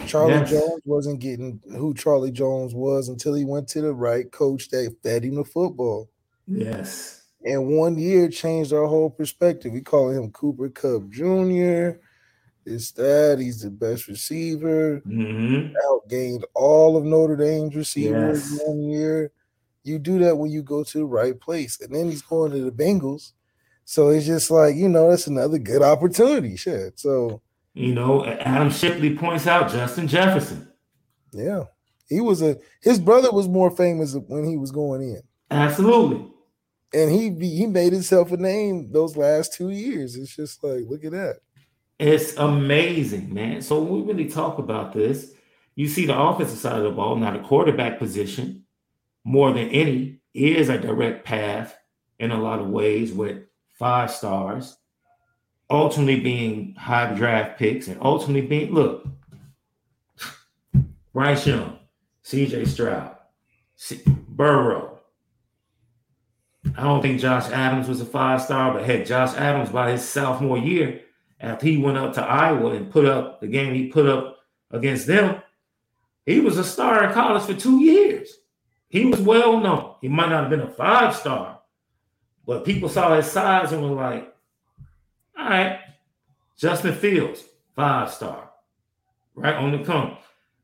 Charlie 0.06 0.34
Yes. 0.34 0.50
Jones 0.50 0.82
wasn't 0.84 1.20
getting 1.20 1.60
who 1.70 1.94
Charlie 1.94 2.30
Jones 2.32 2.74
was 2.74 3.08
until 3.08 3.34
he 3.34 3.44
went 3.44 3.68
to 3.68 3.80
the 3.80 3.92
right 3.94 4.30
coach 4.30 4.68
that 4.70 4.94
fed 5.02 5.24
him 5.24 5.36
the 5.36 5.44
football. 5.44 6.10
Yes. 6.46 7.22
And 7.44 7.76
one 7.78 7.98
year 7.98 8.28
changed 8.28 8.72
our 8.72 8.86
whole 8.86 9.10
perspective. 9.10 9.72
We 9.72 9.82
call 9.82 10.10
him 10.10 10.30
Cooper 10.32 10.68
Kupp 10.70 11.08
Jr. 11.10 12.00
It's 12.66 12.92
that 12.92 13.38
he's 13.40 13.60
the 13.62 13.70
best 13.70 14.08
receiver, 14.08 14.98
hmm 15.04 15.68
outgained 15.90 16.44
all 16.54 16.96
of 16.96 17.04
Notre 17.04 17.36
Dame's 17.36 17.74
receivers 17.76 18.50
Yes. 18.50 18.60
one 18.64 18.80
year. 18.82 19.32
You 19.84 19.98
do 19.98 20.18
that 20.20 20.36
when 20.36 20.50
you 20.50 20.62
go 20.62 20.82
to 20.82 20.98
the 20.98 21.04
right 21.04 21.38
place. 21.38 21.80
And 21.80 21.94
then 21.94 22.10
he's 22.10 22.22
going 22.22 22.50
to 22.52 22.64
the 22.64 22.72
Bengals. 22.72 23.32
So 23.84 24.08
it's 24.08 24.26
just 24.26 24.50
like, 24.50 24.74
you 24.74 24.88
know, 24.88 25.10
that's 25.10 25.26
another 25.26 25.58
good 25.58 25.82
opportunity. 25.82 26.56
Shit. 26.56 26.98
So, 26.98 27.42
you 27.74 27.94
know, 27.94 28.24
Adam 28.24 28.70
Shipley 28.70 29.16
points 29.16 29.46
out 29.46 29.70
Justin 29.70 30.08
Jefferson. 30.08 30.68
Yeah. 31.32 31.64
He 32.08 32.20
was 32.20 32.42
a 32.42 32.58
his 32.82 32.98
brother 32.98 33.30
was 33.30 33.48
more 33.48 33.70
famous 33.70 34.14
when 34.14 34.44
he 34.44 34.56
was 34.56 34.70
going 34.70 35.02
in. 35.02 35.22
Absolutely. 35.50 36.30
And 36.92 37.10
he 37.10 37.30
he 37.56 37.66
made 37.66 37.92
himself 37.92 38.32
a 38.32 38.36
name 38.36 38.92
those 38.92 39.16
last 39.16 39.54
two 39.54 39.70
years. 39.70 40.16
It's 40.16 40.34
just 40.34 40.62
like, 40.62 40.84
look 40.88 41.04
at 41.04 41.12
that. 41.12 41.40
It's 41.98 42.36
amazing, 42.36 43.32
man. 43.32 43.62
So 43.62 43.82
when 43.82 44.06
we 44.06 44.12
really 44.12 44.28
talk 44.28 44.58
about 44.58 44.92
this, 44.92 45.32
you 45.76 45.88
see 45.88 46.06
the 46.06 46.18
offensive 46.18 46.58
side 46.58 46.78
of 46.78 46.84
the 46.84 46.90
ball, 46.90 47.16
not 47.16 47.36
a 47.36 47.40
quarterback 47.40 47.98
position, 47.98 48.64
more 49.24 49.52
than 49.52 49.68
any, 49.70 50.20
is 50.34 50.68
a 50.68 50.78
direct 50.78 51.24
path 51.24 51.76
in 52.18 52.30
a 52.30 52.40
lot 52.40 52.60
of 52.60 52.68
ways 52.68 53.12
with 53.12 53.42
five 53.72 54.10
stars, 54.10 54.76
ultimately 55.70 56.20
being 56.20 56.74
high 56.74 57.12
draft 57.14 57.58
picks, 57.58 57.88
and 57.88 58.00
ultimately 58.00 58.46
being 58.46 58.72
look, 58.72 59.06
Bryce 61.12 61.46
Young, 61.46 61.78
CJ 62.24 62.66
Stroud, 62.66 63.16
C- 63.76 64.02
Burrow. 64.06 65.00
I 66.76 66.82
don't 66.82 67.02
think 67.02 67.20
Josh 67.20 67.50
Adams 67.50 67.88
was 67.88 68.00
a 68.00 68.06
five 68.06 68.42
star, 68.42 68.72
but 68.72 68.84
heck, 68.84 69.06
Josh 69.06 69.34
Adams 69.36 69.70
by 69.70 69.92
his 69.92 70.06
sophomore 70.06 70.58
year, 70.58 71.02
after 71.40 71.66
he 71.66 71.76
went 71.76 71.98
up 71.98 72.14
to 72.14 72.22
Iowa 72.22 72.70
and 72.70 72.90
put 72.90 73.04
up 73.04 73.40
the 73.40 73.46
game 73.46 73.74
he 73.74 73.88
put 73.88 74.06
up 74.06 74.38
against 74.70 75.06
them, 75.06 75.42
he 76.26 76.40
was 76.40 76.56
a 76.56 76.64
star 76.64 77.04
in 77.04 77.12
college 77.12 77.42
for 77.44 77.54
two 77.54 77.80
years. 77.80 78.03
He 78.88 79.04
was 79.04 79.20
well 79.20 79.60
known. 79.60 79.94
He 80.00 80.08
might 80.08 80.28
not 80.28 80.42
have 80.42 80.50
been 80.50 80.60
a 80.60 80.70
five 80.70 81.16
star, 81.16 81.60
but 82.46 82.64
people 82.64 82.88
saw 82.88 83.16
his 83.16 83.30
size 83.30 83.72
and 83.72 83.82
were 83.82 83.96
like, 83.96 84.34
all 85.36 85.48
right, 85.48 85.80
Justin 86.56 86.94
Fields, 86.94 87.42
five 87.74 88.12
star, 88.12 88.50
right 89.34 89.56
on 89.56 89.72
the 89.72 89.84
come. 89.84 90.16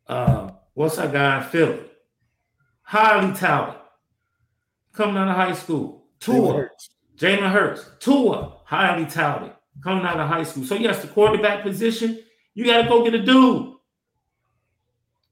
Uh, 0.07 0.51
what's 0.75 0.97
that 0.97 1.13
guy 1.13 1.39
in 1.39 1.45
Philly? 1.45 1.81
Highly 2.83 3.33
talented. 3.35 3.81
Coming 4.93 5.17
out 5.17 5.29
of 5.29 5.37
high 5.37 5.55
school. 5.55 6.07
Tua. 6.19 6.69
Jalen 7.17 7.53
Hurts. 7.53 7.89
Tua. 8.01 8.57
Highly 8.65 9.07
talented. 9.07 9.53
Coming 9.83 10.05
out 10.05 10.19
of 10.19 10.29
high 10.29 10.43
school. 10.43 10.65
So, 10.65 10.75
yes, 10.75 11.01
the 11.01 11.09
quarterback 11.09 11.63
position, 11.63 12.19
you 12.55 12.65
got 12.65 12.83
to 12.83 12.89
go 12.89 13.05
get 13.05 13.15
a 13.15 13.23
dude. 13.23 13.75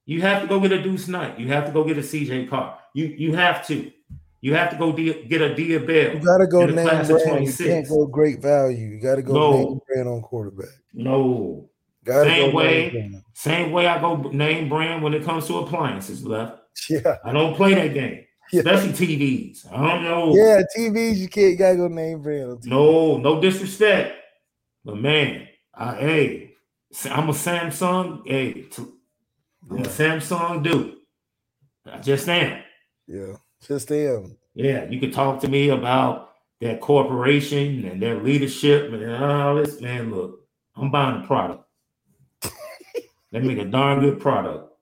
You 0.08 0.22
have 0.22 0.40
to 0.40 0.48
go 0.48 0.58
get 0.58 0.72
a 0.72 0.82
Deuce 0.82 1.06
Knight. 1.06 1.38
You 1.38 1.48
have 1.48 1.66
to 1.66 1.70
go 1.70 1.84
get 1.84 1.98
a 1.98 2.00
CJ 2.00 2.48
Carr. 2.48 2.78
You 2.94 3.04
you 3.08 3.36
have 3.36 3.66
to. 3.66 3.92
You 4.40 4.54
have 4.54 4.70
to 4.70 4.76
go 4.76 4.90
de- 4.90 5.24
get 5.24 5.42
a 5.42 5.54
Dia 5.54 5.80
Bell. 5.80 6.14
You 6.14 6.20
got 6.20 6.38
to 6.38 6.46
go 6.46 6.64
name 6.64 6.86
brand. 6.86 7.46
You 7.46 7.52
can't 7.52 7.86
go 7.86 8.06
great 8.06 8.40
value. 8.40 8.86
You 8.86 9.00
got 9.00 9.16
to 9.16 9.22
go 9.22 9.34
no. 9.34 9.52
name 9.52 9.80
brand 9.86 10.08
on 10.08 10.22
quarterback. 10.22 10.70
No. 10.94 11.68
Gotta 12.04 12.30
same 12.30 12.54
way. 12.54 13.12
Same 13.34 13.70
way 13.70 13.86
I 13.86 14.00
go 14.00 14.16
name 14.16 14.70
brand 14.70 15.02
when 15.02 15.12
it 15.12 15.24
comes 15.24 15.46
to 15.48 15.58
appliances. 15.58 16.24
Left. 16.24 16.58
Yeah. 16.88 17.16
I 17.22 17.32
don't 17.32 17.54
play 17.54 17.74
that 17.74 17.92
game. 17.92 18.24
Yeah. 18.50 18.60
Especially 18.60 18.92
TVs. 18.92 19.70
I 19.70 19.76
don't 19.76 20.04
know. 20.04 20.34
Yeah, 20.34 20.62
TVs. 20.74 21.16
You 21.16 21.28
can't. 21.28 21.50
You 21.50 21.56
gotta 21.56 21.76
go 21.76 21.88
name 21.88 22.22
brand. 22.22 22.64
No, 22.64 23.18
no 23.18 23.42
disrespect, 23.42 24.16
but 24.86 24.96
man, 24.96 25.46
I 25.74 25.94
hey, 25.96 26.54
I'm 27.10 27.28
a 27.28 27.34
Samsung. 27.34 28.22
Hey, 28.24 28.70
I'm 29.70 29.78
a 29.78 29.88
Samsung 29.88 30.62
dude. 30.62 30.96
I 31.86 31.98
just 31.98 32.28
am. 32.28 32.62
Yeah, 33.06 33.36
just 33.66 33.90
am. 33.92 34.36
Yeah, 34.54 34.84
you 34.88 35.00
can 35.00 35.10
talk 35.10 35.40
to 35.40 35.48
me 35.48 35.70
about 35.70 36.32
that 36.60 36.80
corporation 36.80 37.84
and 37.84 38.02
their 38.02 38.20
leadership 38.22 38.92
and 38.92 39.14
all 39.14 39.56
this. 39.56 39.80
Man, 39.80 40.10
look, 40.10 40.40
I'm 40.76 40.90
buying 40.90 41.22
a 41.22 41.26
product. 41.26 41.64
they 43.32 43.40
make 43.40 43.58
a 43.58 43.64
darn 43.64 44.00
good 44.00 44.20
product. 44.20 44.72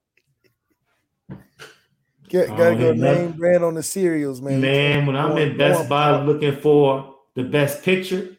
Get, 2.28 2.48
gotta 2.48 2.74
go 2.74 2.92
name 2.92 3.00
nothing. 3.00 3.32
brand 3.32 3.64
on 3.64 3.74
the 3.74 3.82
cereals, 3.82 4.42
man. 4.42 4.60
Man, 4.60 5.06
when 5.06 5.16
I'm 5.16 5.36
in 5.38 5.56
Best 5.56 5.88
Buy 5.88 6.20
looking 6.22 6.56
for 6.56 7.14
the 7.34 7.44
best 7.44 7.84
picture 7.84 8.36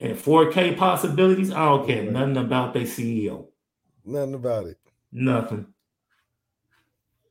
and 0.00 0.16
4K 0.16 0.76
possibilities, 0.78 1.50
I 1.50 1.66
don't 1.66 1.86
care 1.86 2.02
nothing 2.10 2.38
about 2.38 2.72
their 2.72 2.84
CEO. 2.84 3.48
Nothing 4.06 4.34
about 4.34 4.66
it. 4.66 4.78
Nothing. 5.14 5.66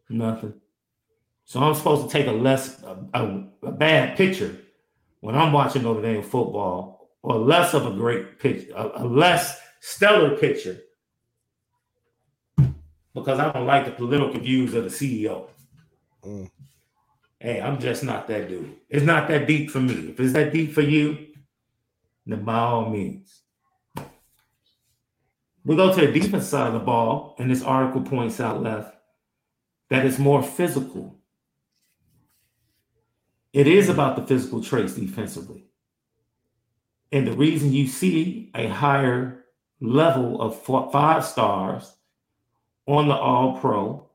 Nothing. 0.10 0.54
So 1.44 1.60
I'm 1.60 1.76
supposed 1.76 2.08
to 2.08 2.12
take 2.12 2.28
a 2.28 2.32
less 2.32 2.82
a, 2.82 2.98
a, 3.14 3.44
a, 3.64 3.72
bad 3.74 4.18
picture 4.18 4.58
when 5.20 5.36
I'm 5.36 5.52
watching 5.52 5.84
Notre 5.84 6.02
Dame 6.02 6.24
football, 6.24 7.10
or 7.22 7.38
less 7.38 7.74
of 7.74 7.86
a 7.86 7.92
great 7.92 8.40
picture, 8.40 8.74
a, 8.74 9.04
a 9.04 9.06
less 9.06 9.60
stellar 9.82 10.38
picture, 10.38 10.80
because 13.14 13.40
I 13.40 13.52
don't 13.52 13.68
like 13.68 13.86
the 13.86 13.92
political 13.92 14.40
views 14.40 14.74
of 14.74 14.86
the 14.86 14.90
CEO. 14.90 15.50
Mm. 16.26 16.50
Hey, 17.40 17.60
I'm 17.60 17.80
just 17.80 18.06
not 18.06 18.30
that 18.30 18.48
dude. 18.48 18.78
It's 18.90 19.06
not 19.06 19.28
that 19.28 19.46
deep 19.46 19.70
for 19.70 19.82
me. 19.82 20.12
If 20.12 20.20
it's 20.22 20.34
that 20.34 20.54
deep 20.54 20.72
for 20.72 20.82
you, 20.82 21.28
then 22.26 22.46
by 22.46 22.60
all 22.60 22.90
means. 22.90 23.43
We 25.66 25.76
go 25.76 25.94
to 25.94 26.08
the 26.08 26.20
defense 26.20 26.48
side 26.48 26.68
of 26.68 26.74
the 26.74 26.80
ball, 26.80 27.36
and 27.40 27.50
this 27.50 27.64
article 27.64 28.02
points 28.02 28.40
out 28.40 28.62
left 28.62 28.96
that 29.90 30.06
it's 30.06 30.20
more 30.20 30.44
physical. 30.44 31.16
It 33.54 33.68
is 33.68 33.88
about 33.88 34.16
the 34.16 34.26
physical 34.26 34.62
traits 34.62 34.96
defensively. 34.96 35.66
And 37.12 37.28
the 37.28 37.34
reason 37.34 37.72
you 37.72 37.88
see 37.88 38.52
a 38.56 38.68
higher 38.68 39.46
level 39.80 40.42
of 40.42 40.62
five 40.92 41.24
stars 41.24 41.96
on 42.88 43.08
the 43.08 43.16
All 43.16 43.60
Pro 43.60 44.10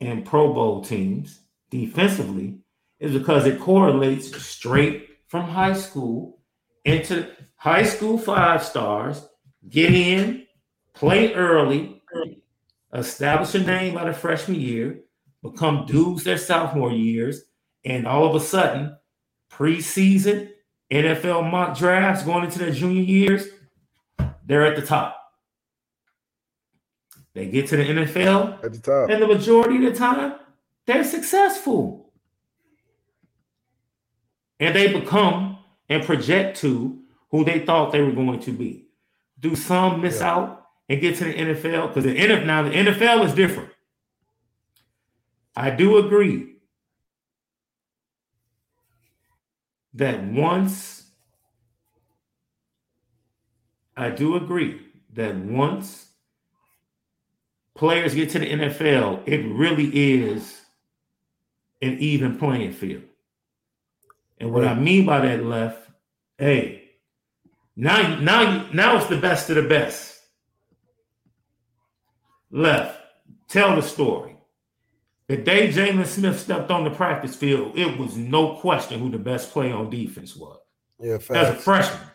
and 0.00 0.24
Pro 0.24 0.52
Bowl 0.52 0.82
teams 0.82 1.40
defensively 1.70 2.58
is 2.98 3.12
because 3.12 3.46
it 3.46 3.60
correlates 3.60 4.34
straight 4.42 5.08
from 5.26 5.44
high 5.44 5.74
school 5.74 6.40
into 6.84 7.30
high 7.56 7.84
school 7.84 8.16
five 8.16 8.64
stars, 8.64 9.28
get 9.68 9.92
in, 9.92 10.46
play 10.98 11.32
early, 11.32 12.02
establish 12.92 13.54
a 13.54 13.60
name 13.60 13.94
by 13.94 14.04
the 14.04 14.12
freshman 14.12 14.60
year, 14.60 15.00
become 15.42 15.86
dudes 15.86 16.24
their 16.24 16.36
sophomore 16.36 16.90
years, 16.90 17.42
and 17.84 18.04
all 18.04 18.26
of 18.26 18.34
a 18.34 18.44
sudden, 18.44 18.96
preseason, 19.48 20.50
NFL 20.90 21.48
mock 21.48 21.78
drafts 21.78 22.24
going 22.24 22.44
into 22.44 22.58
their 22.58 22.72
junior 22.72 23.02
years, 23.02 23.46
they're 24.44 24.66
at 24.66 24.74
the 24.74 24.84
top. 24.84 25.14
They 27.32 27.46
get 27.46 27.68
to 27.68 27.76
the 27.76 27.84
NFL 27.84 28.64
at 28.64 28.72
the 28.72 28.80
top, 28.80 29.08
and 29.08 29.22
the 29.22 29.28
majority 29.28 29.76
of 29.86 29.92
the 29.92 29.98
time, 29.98 30.34
they're 30.86 31.04
successful. 31.04 32.10
And 34.58 34.74
they 34.74 34.92
become 34.92 35.58
and 35.88 36.04
project 36.04 36.58
to 36.58 36.98
who 37.30 37.44
they 37.44 37.60
thought 37.60 37.92
they 37.92 38.02
were 38.02 38.10
going 38.10 38.40
to 38.40 38.50
be. 38.50 38.88
Do 39.38 39.54
some 39.54 40.00
miss 40.00 40.18
yeah. 40.18 40.32
out 40.32 40.67
and 40.88 41.00
get 41.00 41.16
to 41.16 41.24
the 41.24 41.34
NFL 41.34 41.88
because 41.88 42.04
the 42.04 42.16
NFL 42.16 42.46
now 42.46 42.62
the 42.62 42.70
NFL 42.70 43.24
is 43.24 43.34
different. 43.34 43.70
I 45.54 45.70
do 45.70 45.98
agree 45.98 46.54
that 49.94 50.22
once 50.24 51.04
I 53.96 54.10
do 54.10 54.36
agree 54.36 54.80
that 55.14 55.34
once 55.36 56.06
players 57.74 58.14
get 58.14 58.30
to 58.30 58.38
the 58.38 58.48
NFL, 58.48 59.26
it 59.26 59.44
really 59.52 59.90
is 60.20 60.60
an 61.82 61.98
even 61.98 62.38
playing 62.38 62.72
field. 62.72 63.02
And 64.38 64.52
what. 64.52 64.64
I 64.64 64.74
mean 64.74 65.04
by 65.04 65.20
that 65.20 65.44
left, 65.44 65.90
hey, 66.38 66.90
now 67.74 68.18
now 68.20 68.68
now 68.72 68.96
it's 68.96 69.06
the 69.06 69.16
best 69.16 69.50
of 69.50 69.56
the 69.56 69.62
best 69.62 70.17
left. 72.50 73.00
Tell 73.48 73.76
the 73.76 73.82
story. 73.82 74.36
The 75.28 75.36
day 75.36 75.68
Jaylon 75.68 76.06
Smith 76.06 76.40
stepped 76.40 76.70
on 76.70 76.84
the 76.84 76.90
practice 76.90 77.36
field, 77.36 77.78
it 77.78 77.98
was 77.98 78.16
no 78.16 78.56
question 78.56 78.98
who 78.98 79.10
the 79.10 79.18
best 79.18 79.50
player 79.50 79.74
on 79.74 79.90
defense 79.90 80.34
was. 80.34 80.58
Yeah, 80.98 81.18
facts. 81.18 81.30
as 81.30 81.48
a 81.50 81.54
freshman. 81.54 82.08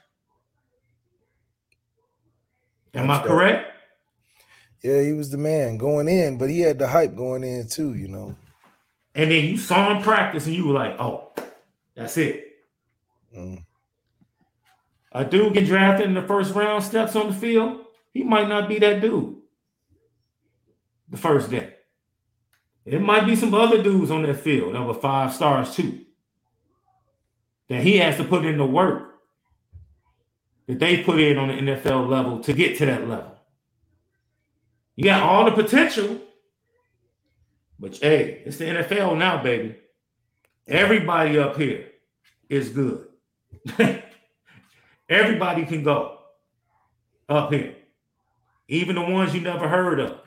Am 2.96 3.08
That's 3.08 3.24
I 3.24 3.28
correct? 3.28 3.72
Yeah, 4.84 5.02
he 5.02 5.14
was 5.14 5.30
the 5.30 5.38
man 5.38 5.78
going 5.78 6.08
in, 6.08 6.38
but 6.38 6.50
he 6.50 6.60
had 6.60 6.80
the 6.80 6.88
hype 6.88 7.16
going 7.16 7.44
in 7.44 7.68
too, 7.68 7.94
you 7.94 8.08
know. 8.08 8.36
And 9.16 9.32
then 9.32 9.46
you 9.46 9.58
saw 9.58 9.96
him 9.96 10.04
practice, 10.04 10.46
and 10.48 10.56
you 10.56 10.68
were 10.68 10.74
like, 10.74 11.00
"Oh, 11.00 11.32
that's 11.96 12.18
it." 12.18 12.46
Mm. 13.36 13.64
A 15.14 15.24
dude 15.24 15.54
get 15.54 15.68
drafted 15.68 16.08
in 16.08 16.16
the 16.16 16.24
first 16.24 16.54
round, 16.54 16.84
steps 16.84 17.16
on 17.16 17.28
the 17.28 17.34
field, 17.34 17.86
he 18.12 18.24
might 18.24 18.50
not 18.50 18.68
be 18.68 18.80
that 18.80 19.02
dude 19.02 19.43
the 21.14 21.20
first 21.20 21.52
day. 21.52 21.76
It 22.86 23.02
might 23.02 23.26
be 23.28 23.36
some 23.36 23.54
other 23.54 23.82
dudes 23.82 24.12
on 24.12 24.24
that 24.24 24.40
field 24.40 24.74
that 24.76 24.84
were 24.84 24.96
five 24.96 25.34
stars 25.34 25.76
too. 25.76 26.02
That 27.70 27.84
he 27.84 27.98
has 28.00 28.18
to 28.18 28.24
put 28.24 28.46
in 28.46 28.58
the 28.58 28.66
work 28.66 29.14
that 30.68 30.80
they 30.80 31.04
put 31.04 31.20
in 31.20 31.38
on 31.38 31.50
the 31.50 31.54
NFL 31.54 32.10
level 32.10 32.40
to 32.40 32.52
get 32.54 32.78
to 32.80 32.88
that 32.88 33.08
level. 33.08 33.32
You 34.96 35.06
got 35.06 35.22
all 35.22 35.46
the 35.46 35.52
potential, 35.52 36.20
but 37.80 37.98
hey, 37.98 38.42
it's 38.46 38.58
the 38.58 38.66
NFL 38.66 39.18
now, 39.18 39.42
baby. 39.42 39.76
Everybody 40.68 41.38
up 41.38 41.58
here 41.58 41.90
is 42.50 42.70
good. 42.70 43.08
Everybody 45.10 45.66
can 45.66 45.84
go 45.84 46.18
up 47.30 47.54
here. 47.54 47.76
Even 48.68 48.96
the 48.96 49.02
ones 49.02 49.36
you 49.36 49.42
never 49.42 49.68
heard 49.68 50.00
of. 50.00 50.23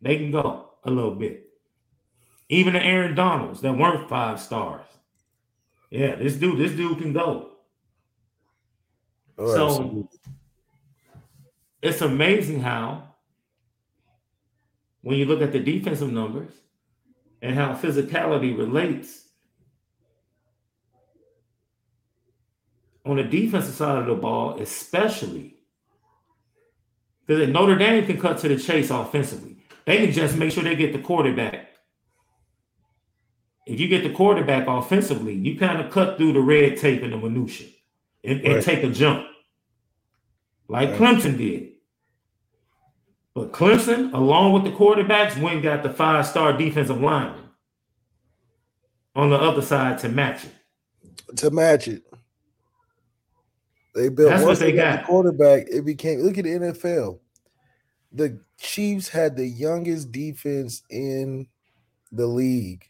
They 0.00 0.16
can 0.16 0.30
go 0.30 0.70
a 0.84 0.90
little 0.90 1.14
bit. 1.14 1.48
Even 2.48 2.74
the 2.74 2.82
Aaron 2.82 3.14
Donalds 3.14 3.60
that 3.62 3.76
weren't 3.76 4.08
five 4.08 4.40
stars. 4.40 4.86
Yeah, 5.90 6.16
this 6.16 6.34
dude, 6.34 6.58
this 6.58 6.72
dude 6.72 6.98
can 6.98 7.12
go. 7.12 7.50
Oh, 9.38 9.54
so 9.54 9.66
absolutely. 9.68 10.08
it's 11.82 12.00
amazing 12.00 12.60
how 12.60 13.14
when 15.02 15.18
you 15.18 15.26
look 15.26 15.42
at 15.42 15.52
the 15.52 15.60
defensive 15.60 16.10
numbers 16.12 16.52
and 17.42 17.54
how 17.54 17.74
physicality 17.74 18.56
relates 18.56 19.26
on 23.04 23.16
the 23.16 23.22
defensive 23.22 23.74
side 23.74 23.98
of 23.98 24.06
the 24.06 24.14
ball, 24.14 24.60
especially 24.60 25.54
because 27.26 27.48
Notre 27.48 27.76
Dame 27.76 28.06
can 28.06 28.20
cut 28.20 28.38
to 28.38 28.48
the 28.48 28.56
chase 28.56 28.90
offensively. 28.90 29.56
They 29.86 29.98
can 29.98 30.12
just 30.12 30.36
make 30.36 30.52
sure 30.52 30.64
they 30.64 30.74
get 30.74 30.92
the 30.92 30.98
quarterback. 30.98 31.68
If 33.66 33.80
you 33.80 33.88
get 33.88 34.02
the 34.02 34.10
quarterback 34.10 34.66
offensively, 34.68 35.34
you 35.34 35.58
kind 35.58 35.80
of 35.80 35.90
cut 35.90 36.18
through 36.18 36.34
the 36.34 36.40
red 36.40 36.76
tape 36.76 37.02
and 37.02 37.12
the 37.12 37.16
minutia 37.16 37.68
and, 38.22 38.42
right. 38.42 38.52
and 38.56 38.64
take 38.64 38.84
a 38.84 38.90
jump, 38.90 39.26
like 40.68 40.90
right. 40.90 40.98
Clemson 40.98 41.38
did. 41.38 41.72
But 43.34 43.52
Clemson, 43.52 44.12
along 44.12 44.54
with 44.54 44.64
the 44.64 44.70
quarterbacks, 44.70 45.40
went 45.40 45.62
got 45.62 45.82
the 45.82 45.90
five-star 45.90 46.56
defensive 46.56 47.00
lineman 47.00 47.44
on 49.14 49.30
the 49.30 49.36
other 49.36 49.62
side 49.62 49.98
to 50.00 50.08
match 50.08 50.44
it. 50.44 51.36
To 51.36 51.50
match 51.50 51.88
it. 51.88 52.02
They 53.94 54.08
built 54.08 54.30
That's 54.30 54.44
once 54.44 54.58
they, 54.58 54.72
they 54.72 54.76
got, 54.76 54.96
got 54.96 55.00
the 55.00 55.06
quarterback, 55.06 55.66
it 55.70 55.84
became 55.84 56.20
look 56.20 56.38
at 56.38 56.44
the 56.44 56.50
NFL. 56.50 57.18
The 58.16 58.40
Chiefs 58.58 59.08
had 59.08 59.36
the 59.36 59.46
youngest 59.46 60.10
defense 60.10 60.82
in 60.88 61.46
the 62.10 62.26
league. 62.26 62.86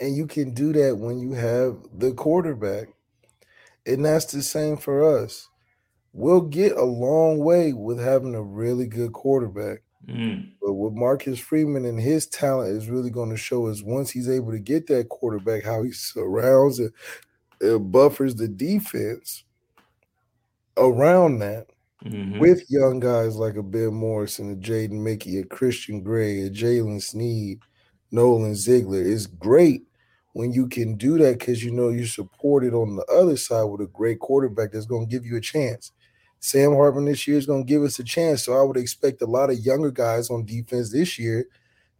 And 0.00 0.16
you 0.16 0.26
can 0.26 0.54
do 0.54 0.72
that 0.72 0.96
when 0.96 1.18
you 1.18 1.32
have 1.32 1.76
the 1.94 2.12
quarterback. 2.12 2.88
And 3.86 4.04
that's 4.04 4.26
the 4.26 4.42
same 4.42 4.78
for 4.78 5.22
us. 5.22 5.48
We'll 6.14 6.40
get 6.40 6.72
a 6.72 6.84
long 6.84 7.38
way 7.38 7.74
with 7.74 8.00
having 8.00 8.34
a 8.34 8.42
really 8.42 8.86
good 8.86 9.12
quarterback. 9.12 9.82
Mm. 10.08 10.52
But 10.62 10.72
what 10.72 10.94
Marcus 10.94 11.38
Freeman 11.38 11.84
and 11.84 12.00
his 12.00 12.26
talent 12.26 12.70
is 12.70 12.88
really 12.88 13.10
going 13.10 13.30
to 13.30 13.36
show 13.36 13.66
is 13.66 13.82
once 13.82 14.10
he's 14.10 14.28
able 14.28 14.52
to 14.52 14.58
get 14.58 14.86
that 14.86 15.10
quarterback, 15.10 15.64
how 15.64 15.82
he 15.82 15.92
surrounds 15.92 16.80
it, 16.80 16.92
it 17.60 17.78
buffers 17.78 18.34
the 18.34 18.48
defense 18.48 19.44
around 20.76 21.40
that 21.40 21.71
mm-hmm. 22.04 22.38
with 22.38 22.70
young 22.70 23.00
guys 23.00 23.36
like 23.36 23.56
a 23.56 23.62
Ben 23.62 23.94
Morrison, 23.94 24.52
a 24.52 24.56
Jaden 24.56 25.02
Mickey, 25.02 25.38
a 25.38 25.44
Christian 25.44 26.02
Gray, 26.02 26.42
a 26.42 26.50
Jaylen 26.50 27.02
Sneed, 27.02 27.60
Nolan 28.10 28.54
Ziegler. 28.54 29.02
It's 29.02 29.26
great 29.26 29.82
when 30.32 30.52
you 30.52 30.68
can 30.68 30.96
do 30.96 31.18
that 31.18 31.38
because 31.38 31.64
you 31.64 31.70
know 31.70 31.90
you're 31.90 32.06
supported 32.06 32.74
on 32.74 32.96
the 32.96 33.04
other 33.06 33.36
side 33.36 33.64
with 33.64 33.80
a 33.80 33.86
great 33.86 34.18
quarterback 34.18 34.72
that's 34.72 34.86
going 34.86 35.06
to 35.06 35.10
give 35.10 35.26
you 35.26 35.36
a 35.36 35.40
chance. 35.40 35.92
Sam 36.40 36.74
Hartman 36.74 37.04
this 37.04 37.26
year 37.28 37.38
is 37.38 37.46
going 37.46 37.64
to 37.64 37.72
give 37.72 37.82
us 37.82 37.98
a 37.98 38.04
chance. 38.04 38.44
So 38.44 38.58
I 38.58 38.62
would 38.62 38.76
expect 38.76 39.22
a 39.22 39.26
lot 39.26 39.50
of 39.50 39.58
younger 39.58 39.90
guys 39.90 40.28
on 40.28 40.44
defense 40.44 40.90
this 40.90 41.18
year 41.18 41.46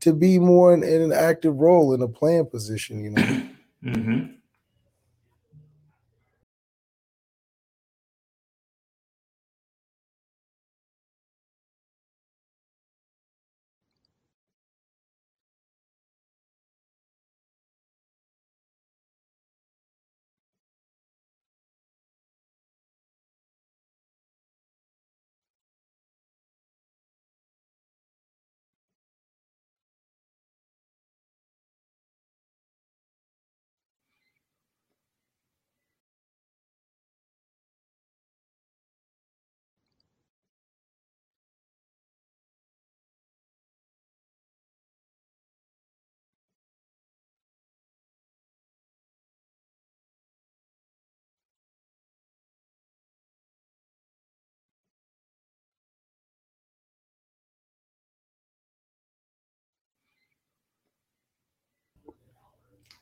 to 0.01 0.13
be 0.13 0.39
more 0.39 0.75
in, 0.75 0.83
in 0.83 1.01
an 1.01 1.13
active 1.13 1.57
role 1.57 1.95
in 1.95 2.03
a 2.03 2.09
playing 2.09 2.47
position, 2.47 3.05
you 3.05 3.11
know. 3.11 3.23
mm-hmm. 3.85 4.33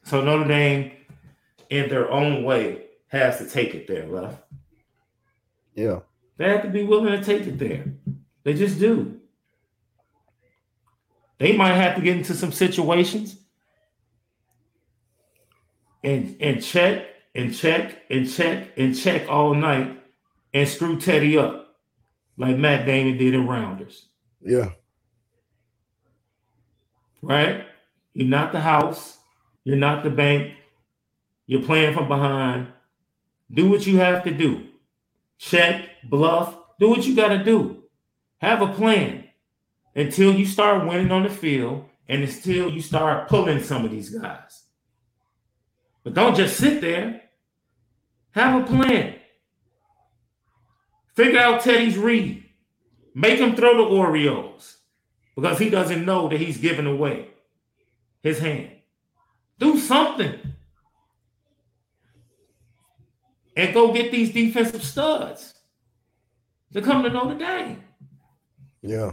So 0.04 0.22
Notre 0.22 0.48
Dame, 0.48 0.92
in 1.68 1.88
their 1.88 2.10
own 2.10 2.44
way, 2.44 2.86
has 3.08 3.38
to 3.38 3.48
take 3.48 3.74
it 3.74 3.86
there, 3.86 4.06
left. 4.06 4.42
Yeah. 5.74 6.00
They 6.36 6.48
have 6.48 6.62
to 6.62 6.68
be 6.68 6.84
willing 6.84 7.18
to 7.18 7.24
take 7.24 7.46
it 7.46 7.58
there. 7.58 7.84
They 8.44 8.54
just 8.54 8.78
do. 8.78 9.20
They 11.38 11.56
might 11.56 11.74
have 11.74 11.96
to 11.96 12.02
get 12.02 12.16
into 12.16 12.34
some 12.34 12.52
situations 12.52 13.36
and 16.02 16.36
and 16.40 16.62
check 16.62 17.06
and 17.34 17.54
check 17.54 18.02
and 18.10 18.30
check 18.30 18.68
and 18.76 18.96
check 18.96 19.28
all 19.28 19.54
night 19.54 20.02
and 20.52 20.68
screw 20.68 20.98
Teddy 20.98 21.38
up 21.38 21.76
like 22.36 22.56
Matt 22.56 22.86
Damon 22.86 23.16
did 23.16 23.34
in 23.34 23.46
Rounders. 23.46 24.08
Yeah. 24.42 24.70
Right? 27.22 27.66
You're 28.14 28.28
not 28.28 28.52
the 28.52 28.60
house. 28.60 29.18
You're 29.64 29.76
not 29.76 30.04
the 30.04 30.10
bank. 30.10 30.54
You're 31.46 31.62
playing 31.62 31.94
from 31.94 32.08
behind. 32.08 32.68
Do 33.52 33.68
what 33.68 33.86
you 33.86 33.98
have 33.98 34.24
to 34.24 34.30
do. 34.30 34.68
Check, 35.38 35.88
bluff, 36.04 36.56
do 36.78 36.88
what 36.88 37.06
you 37.06 37.16
got 37.16 37.28
to 37.28 37.42
do. 37.42 37.84
Have 38.38 38.62
a 38.62 38.72
plan 38.72 39.24
until 39.94 40.34
you 40.34 40.46
start 40.46 40.86
winning 40.86 41.10
on 41.10 41.24
the 41.24 41.30
field 41.30 41.84
and 42.08 42.22
until 42.22 42.70
you 42.70 42.80
start 42.80 43.28
pulling 43.28 43.62
some 43.62 43.84
of 43.84 43.90
these 43.90 44.10
guys. 44.10 44.64
But 46.04 46.14
don't 46.14 46.36
just 46.36 46.56
sit 46.56 46.80
there. 46.80 47.22
Have 48.32 48.62
a 48.62 48.66
plan. 48.66 49.16
Figure 51.14 51.40
out 51.40 51.62
Teddy's 51.62 51.98
read. 51.98 52.44
Make 53.14 53.40
him 53.40 53.56
throw 53.56 53.76
the 53.76 53.94
Oreos 53.94 54.76
because 55.34 55.58
he 55.58 55.68
doesn't 55.68 56.04
know 56.04 56.28
that 56.28 56.40
he's 56.40 56.58
giving 56.58 56.86
away 56.86 57.28
his 58.22 58.38
hand. 58.38 58.70
Do 59.60 59.78
something. 59.78 60.34
And 63.56 63.74
go 63.74 63.92
get 63.92 64.10
these 64.10 64.32
defensive 64.32 64.82
studs 64.82 65.54
to 66.72 66.82
come 66.82 67.02
to 67.02 67.10
Notre 67.10 67.38
Dame. 67.38 67.84
Yeah. 68.82 69.12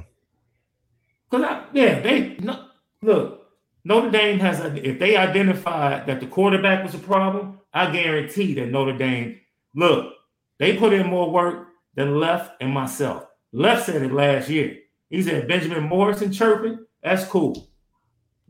Cause 1.30 1.44
I, 1.44 1.66
yeah, 1.74 2.00
they 2.00 2.38
no, 2.40 2.68
look. 3.02 3.44
Notre 3.84 4.10
Dame 4.10 4.40
has 4.40 4.60
a, 4.62 4.74
if 4.88 5.00
they 5.00 5.16
identified 5.18 6.08
that 6.08 6.20
the 6.20 6.28
quarterback 6.28 6.84
was 6.84 6.96
a 6.96 7.00
problem, 7.00 7.60
I 7.74 7.92
guarantee 7.92 8.54
that 8.56 8.72
Notre 8.72 8.98
Dame 8.98 9.40
look 9.76 10.14
they 10.60 10.78
put 10.78 10.94
in 10.94 11.08
more 11.08 11.30
work 11.30 11.68
than 11.96 12.20
Left 12.20 12.54
and 12.62 12.72
myself. 12.72 13.26
Left 13.52 13.86
said 13.86 14.02
it 14.02 14.14
last 14.14 14.50
year. 14.50 14.78
He 15.10 15.22
said 15.22 15.48
Benjamin 15.48 15.84
Morrison 15.84 16.32
chirping, 16.32 16.86
that's 17.04 17.26
cool. 17.26 17.70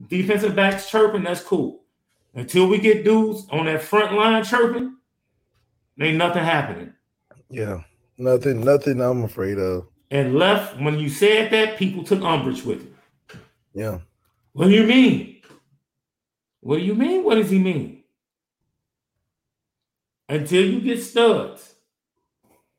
Defensive 0.07 0.55
backs 0.55 0.89
chirping, 0.89 1.23
that's 1.23 1.41
cool. 1.41 1.83
Until 2.33 2.67
we 2.67 2.77
get 2.77 3.03
dudes 3.03 3.47
on 3.49 3.65
that 3.65 3.81
front 3.81 4.13
line 4.13 4.43
chirping, 4.43 4.95
ain't 5.99 6.17
nothing 6.17 6.43
happening. 6.43 6.93
Yeah, 7.49 7.81
nothing, 8.17 8.63
nothing 8.63 9.01
I'm 9.01 9.23
afraid 9.23 9.57
of. 9.57 9.87
And 10.11 10.35
left, 10.35 10.79
when 10.79 10.99
you 10.99 11.09
said 11.09 11.51
that, 11.51 11.77
people 11.77 12.03
took 12.03 12.21
umbrage 12.21 12.63
with 12.63 12.83
it. 12.83 13.39
Yeah. 13.73 13.99
What 14.53 14.65
do 14.65 14.71
you 14.71 14.83
mean? 14.83 15.41
What 16.61 16.77
do 16.77 16.83
you 16.83 16.95
mean? 16.95 17.23
What 17.23 17.35
does 17.35 17.49
he 17.49 17.59
mean? 17.59 18.03
Until 20.29 20.65
you 20.65 20.81
get 20.81 21.01
studs, 21.01 21.75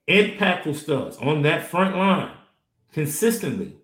impactful 0.08 0.76
studs 0.76 1.16
on 1.18 1.42
that 1.42 1.66
front 1.66 1.96
line 1.96 2.32
consistently, 2.92 3.76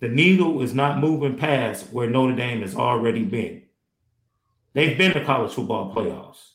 the 0.00 0.08
needle 0.08 0.62
is 0.62 0.74
not 0.74 0.98
moving 0.98 1.36
past 1.36 1.92
where 1.92 2.10
Notre 2.10 2.34
Dame 2.34 2.62
has 2.62 2.74
already 2.74 3.24
been. 3.24 3.61
They've 4.74 4.96
been 4.96 5.12
to 5.12 5.24
college 5.24 5.52
football 5.52 5.94
playoffs. 5.94 6.52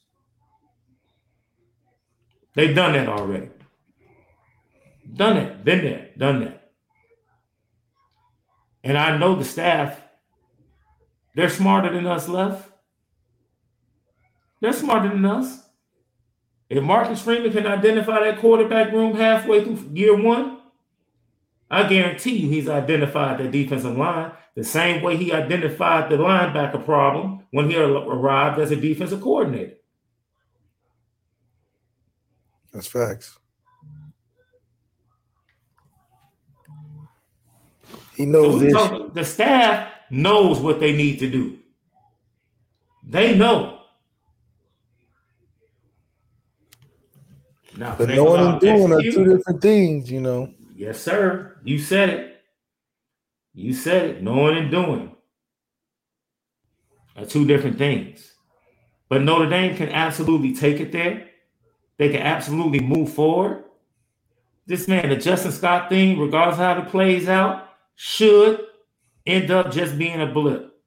They've 2.55 2.75
done 2.75 2.93
that 2.93 3.07
already. 3.07 3.49
Done 5.13 5.37
it, 5.37 5.63
been 5.63 5.83
there, 5.83 6.09
done 6.17 6.43
that. 6.43 6.71
And 8.83 8.97
I 8.97 9.17
know 9.17 9.35
the 9.35 9.45
staff, 9.45 10.01
they're 11.35 11.49
smarter 11.49 11.93
than 11.93 12.07
us 12.07 12.27
left. 12.27 12.69
They're 14.59 14.73
smarter 14.73 15.09
than 15.09 15.25
us. 15.25 15.59
If 16.69 16.83
Marcus 16.83 17.21
Freeman 17.21 17.51
can 17.51 17.67
identify 17.67 18.19
that 18.19 18.39
quarterback 18.39 18.91
room 18.91 19.15
halfway 19.15 19.63
through 19.63 19.91
year 19.93 20.19
one, 20.19 20.56
I 21.69 21.87
guarantee 21.87 22.37
you 22.37 22.49
he's 22.49 22.69
identified 22.69 23.39
the 23.39 23.49
defensive 23.49 23.97
line 23.97 24.31
the 24.55 24.63
same 24.63 25.03
way 25.03 25.17
he 25.17 25.31
identified 25.31 26.09
the 26.09 26.15
linebacker 26.15 26.83
problem 26.83 27.45
when 27.51 27.69
he 27.69 27.77
arrived 27.77 28.59
as 28.59 28.71
a 28.71 28.75
defensive 28.75 29.21
coordinator. 29.21 29.75
That's 32.73 32.87
facts. 32.87 33.37
He 38.15 38.25
knows 38.25 38.71
so 38.71 39.11
the 39.13 39.23
staff 39.23 39.91
knows 40.09 40.59
what 40.59 40.79
they 40.79 40.95
need 40.95 41.19
to 41.19 41.29
do. 41.29 41.59
They 43.07 43.37
know. 43.37 43.81
Now, 47.77 47.93
but 47.95 48.09
knowing 48.09 48.41
and 48.41 48.59
doing 48.59 48.91
are 48.91 49.01
two 49.01 49.37
different 49.37 49.61
things, 49.61 50.09
you 50.09 50.19
know. 50.19 50.51
Yes, 50.77 51.01
sir. 51.01 51.57
You 51.63 51.79
said 51.79 52.09
it. 52.09 52.41
You 53.55 53.73
said 53.73 54.05
it. 54.11 54.21
Knowing 54.21 54.57
and 54.57 54.69
doing 54.69 55.15
are 57.15 57.25
two 57.25 57.47
different 57.47 57.79
things. 57.79 58.33
But 59.09 59.23
Notre 59.23 59.49
Dame 59.49 59.75
can 59.75 59.89
absolutely 59.89 60.53
take 60.53 60.79
it 60.79 60.91
there. 60.91 61.29
They 61.97 62.09
can 62.09 62.21
absolutely 62.21 62.79
move 62.79 63.11
forward. 63.11 63.63
This 64.67 64.87
man, 64.87 65.09
the 65.09 65.15
Justin 65.15 65.51
Scott 65.51 65.89
thing, 65.89 66.19
regardless 66.19 66.59
how 66.59 66.77
it 66.77 66.89
plays 66.89 67.27
out, 67.27 67.69
should 67.95 68.59
end 69.25 69.49
up 69.49 69.71
just 69.71 69.97
being 69.97 70.21
a 70.21 70.27
blip. 70.27 70.79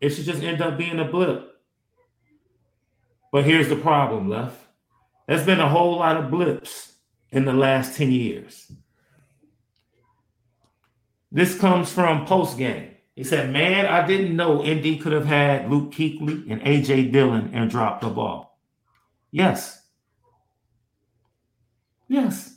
It 0.00 0.10
should 0.10 0.26
just 0.26 0.44
end 0.44 0.62
up 0.62 0.78
being 0.78 1.00
a 1.00 1.04
blip. 1.04 1.56
But 3.32 3.44
here's 3.44 3.68
the 3.68 3.76
problem, 3.76 4.28
left. 4.28 4.56
There's 5.26 5.44
been 5.44 5.58
a 5.58 5.68
whole 5.68 5.98
lot 5.98 6.16
of 6.16 6.30
blips 6.30 6.89
in 7.32 7.44
the 7.44 7.52
last 7.52 7.96
10 7.96 8.10
years. 8.10 8.70
This 11.32 11.58
comes 11.58 11.92
from 11.92 12.26
post 12.26 12.58
game. 12.58 12.90
He 13.14 13.24
said, 13.24 13.52
Man, 13.52 13.86
I 13.86 14.06
didn't 14.06 14.34
know 14.34 14.62
ND 14.62 15.00
could 15.00 15.12
have 15.12 15.26
had 15.26 15.70
Luke 15.70 15.92
Kuechly 15.92 16.50
and 16.50 16.60
AJ 16.62 17.12
Dillon 17.12 17.50
and 17.52 17.70
dropped 17.70 18.02
the 18.02 18.08
ball. 18.08 18.58
Yes. 19.30 19.80
Yes. 22.08 22.56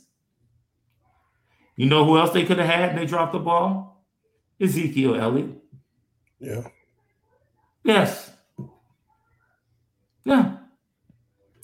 You 1.76 1.86
know 1.86 2.04
who 2.04 2.18
else 2.18 2.32
they 2.32 2.44
could 2.44 2.58
have 2.58 2.66
had 2.68 2.90
and 2.90 2.98
they 2.98 3.06
dropped 3.06 3.32
the 3.32 3.38
ball? 3.38 4.04
Ezekiel 4.60 5.16
Elliott. 5.16 5.50
Yeah. 6.38 6.68
Yes. 7.84 8.30
Yeah. 10.24 10.53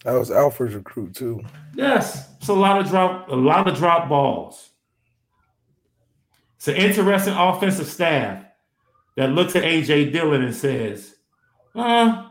That 0.05 0.13
was 0.13 0.31
Alford's 0.31 0.75
recruit 0.75 1.15
too. 1.15 1.43
Yes. 1.75 2.29
It's 2.39 2.49
a 2.49 2.55
lot 2.55 2.81
of 2.81 2.89
drop, 2.89 3.29
a 3.29 3.35
lot 3.35 3.69
of 3.69 3.77
drop 3.77 4.09
balls. 4.09 4.71
It's 6.57 6.69
an 6.69 6.77
interesting 6.77 7.35
offensive 7.35 7.87
staff 7.87 8.45
that 9.17 9.31
looks 9.31 9.57
at 9.57 9.65
AJ 9.65 10.13
Dillon 10.13 10.43
and 10.43 10.55
says, 10.55 11.15
uh, 11.75 12.29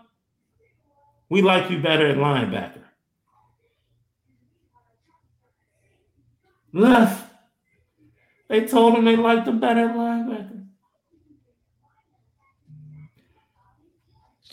we 1.30 1.42
like 1.42 1.70
you 1.70 1.80
better 1.80 2.08
at 2.08 2.18
linebacker. 2.18 2.84
Left. 6.74 7.32
They 8.48 8.66
told 8.66 8.96
him 8.96 9.06
they 9.06 9.16
liked 9.16 9.48
him 9.48 9.60
better 9.60 9.90
at 9.90 9.96
linebacker. 9.96 10.66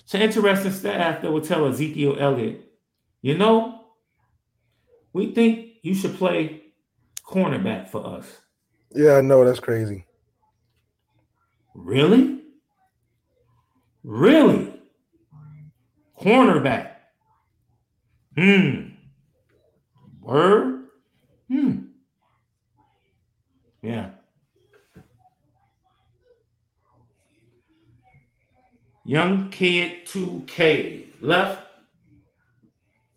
It's 0.04 0.14
an 0.14 0.22
interesting 0.22 0.72
staff 0.72 1.22
that 1.22 1.32
will 1.32 1.40
tell 1.40 1.66
Ezekiel 1.66 2.16
Elliott, 2.18 2.65
you 3.26 3.36
know, 3.36 3.80
we 5.12 5.32
think 5.32 5.70
you 5.82 5.96
should 5.96 6.16
play 6.16 6.62
cornerback 7.24 7.88
for 7.88 8.06
us. 8.06 8.24
Yeah, 8.94 9.14
I 9.14 9.20
know 9.20 9.44
that's 9.44 9.58
crazy. 9.58 10.06
Really? 11.74 12.42
Really? 14.04 14.80
cornerback. 16.20 16.90
Hmm. 18.36 18.90
Word. 20.20 20.84
Hmm. 21.48 21.78
Yeah. 23.82 24.10
Young 29.04 29.50
kid 29.50 30.06
2K 30.06 31.06
left. 31.20 31.65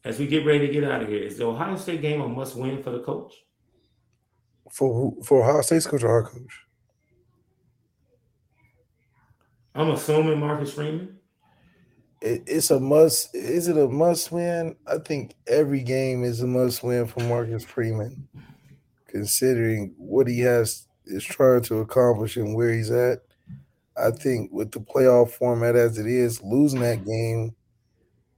As 0.03 0.17
we 0.17 0.27
get 0.27 0.45
ready 0.45 0.65
to 0.65 0.73
get 0.73 0.83
out 0.83 1.01
of 1.03 1.09
here, 1.09 1.21
is 1.21 1.37
the 1.37 1.45
Ohio 1.45 1.75
State 1.75 2.01
game 2.01 2.21
a 2.21 2.27
must 2.27 2.55
win 2.55 2.81
for 2.81 2.91
the 2.91 2.99
coach? 2.99 3.33
For 4.71 4.93
who? 4.93 5.23
For 5.23 5.43
Ohio 5.43 5.61
State's 5.61 5.87
coach 5.87 6.03
or 6.03 6.09
our 6.09 6.23
coach? 6.23 6.65
I'm 9.75 9.91
assuming 9.91 10.39
Marcus 10.39 10.73
Freeman 10.73 11.19
it, 12.21 12.43
it's 12.47 12.71
a 12.71 12.79
must. 12.79 13.33
Is 13.35 13.67
it 13.67 13.77
a 13.77 13.87
must 13.87 14.31
win? 14.31 14.75
I 14.87 14.97
think 14.97 15.35
every 15.47 15.81
game 15.81 16.23
is 16.23 16.41
a 16.41 16.47
must 16.47 16.83
win 16.83 17.07
for 17.07 17.21
Marcus 17.21 17.63
Freeman, 17.63 18.27
considering 19.07 19.93
what 19.97 20.27
he 20.27 20.39
has 20.41 20.87
is 21.05 21.23
trying 21.23 21.61
to 21.63 21.79
accomplish 21.79 22.37
and 22.37 22.55
where 22.55 22.73
he's 22.73 22.91
at. 22.91 23.19
I 23.97 24.11
think 24.11 24.51
with 24.51 24.71
the 24.71 24.79
playoff 24.79 25.31
format 25.31 25.75
as 25.75 25.97
it 25.97 26.07
is, 26.07 26.41
losing 26.41 26.81
that 26.81 27.05
game 27.05 27.55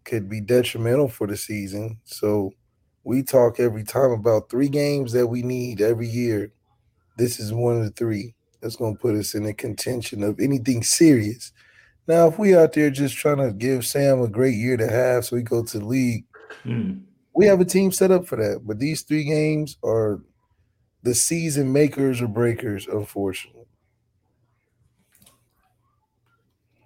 could 0.03 0.29
be 0.29 0.41
detrimental 0.41 1.07
for 1.07 1.27
the 1.27 1.37
season. 1.37 1.99
So 2.03 2.53
we 3.03 3.23
talk 3.23 3.59
every 3.59 3.83
time 3.83 4.11
about 4.11 4.49
three 4.49 4.69
games 4.69 5.11
that 5.13 5.27
we 5.27 5.41
need 5.41 5.81
every 5.81 6.07
year. 6.07 6.51
This 7.17 7.39
is 7.39 7.53
one 7.53 7.77
of 7.77 7.83
the 7.83 7.91
three 7.91 8.35
that's 8.61 8.75
going 8.75 8.95
to 8.95 9.01
put 9.01 9.15
us 9.15 9.33
in 9.33 9.45
a 9.45 9.53
contention 9.53 10.23
of 10.23 10.39
anything 10.39 10.83
serious. 10.83 11.51
Now, 12.07 12.27
if 12.27 12.39
we 12.39 12.55
out 12.55 12.73
there 12.73 12.89
just 12.89 13.15
trying 13.15 13.37
to 13.37 13.51
give 13.51 13.85
Sam 13.85 14.21
a 14.21 14.27
great 14.27 14.55
year 14.55 14.77
to 14.77 14.89
have 14.89 15.25
so 15.25 15.35
he 15.35 15.43
go 15.43 15.63
to 15.63 15.79
the 15.79 15.85
league, 15.85 16.25
mm. 16.65 17.01
we 17.35 17.45
have 17.45 17.61
a 17.61 17.65
team 17.65 17.91
set 17.91 18.11
up 18.11 18.27
for 18.27 18.35
that. 18.37 18.61
But 18.65 18.79
these 18.79 19.01
three 19.03 19.23
games 19.23 19.77
are 19.83 20.21
the 21.03 21.15
season 21.15 21.71
makers 21.71 22.21
or 22.21 22.27
breakers, 22.27 22.87
unfortunately. 22.87 23.65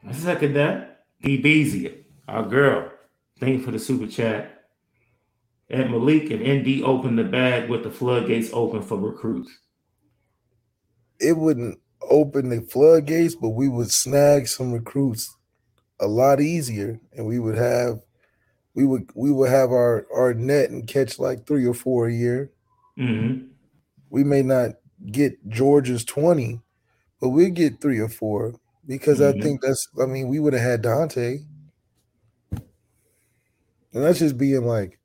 I 0.07 0.11
second 0.13 0.53
that. 0.53 1.05
D 1.21 1.37
Beasley, 1.37 2.05
our 2.27 2.43
girl. 2.43 2.91
Thank 3.39 3.59
you 3.59 3.63
for 3.63 3.71
the 3.71 3.79
super 3.79 4.07
chat. 4.07 4.51
And 5.69 5.91
Malik 5.91 6.29
and 6.31 6.41
ND 6.41 6.83
open 6.83 7.15
the 7.15 7.23
bag 7.23 7.69
with 7.69 7.83
the 7.83 7.91
floodgates 7.91 8.49
open 8.53 8.81
for 8.81 8.97
recruits. 8.97 9.49
It 11.19 11.35
wouldn't 11.37 11.79
open 12.09 12.49
the 12.49 12.61
floodgates, 12.61 13.35
but 13.35 13.49
we 13.49 13.67
would 13.67 13.91
snag 13.91 14.47
some 14.47 14.71
recruits 14.71 15.35
a 15.99 16.07
lot 16.07 16.39
easier, 16.39 16.99
and 17.13 17.25
we 17.25 17.39
would 17.39 17.57
have 17.57 18.01
we 18.73 18.85
would 18.85 19.09
we 19.15 19.31
would 19.31 19.49
have 19.49 19.71
our 19.71 20.05
our 20.13 20.33
net 20.33 20.69
and 20.69 20.87
catch 20.87 21.17
like 21.17 21.47
three 21.47 21.65
or 21.65 21.73
four 21.73 22.07
a 22.07 22.13
year. 22.13 22.51
Mm-hmm. 22.97 23.47
We 24.09 24.23
may 24.23 24.43
not 24.43 24.71
get 25.11 25.47
Georgia's 25.49 26.05
twenty, 26.05 26.61
but 27.19 27.29
we 27.29 27.49
get 27.49 27.81
three 27.81 27.99
or 27.99 28.09
four 28.09 28.55
because 28.85 29.19
mm-hmm. 29.19 29.39
I 29.39 29.41
think 29.41 29.61
that's. 29.61 29.87
I 30.01 30.05
mean, 30.05 30.27
we 30.27 30.39
would 30.39 30.53
have 30.53 30.61
had 30.61 30.81
Dante, 30.81 31.39
that's 34.03 34.19
just 34.19 34.37
being 34.37 34.65
like 34.65 34.99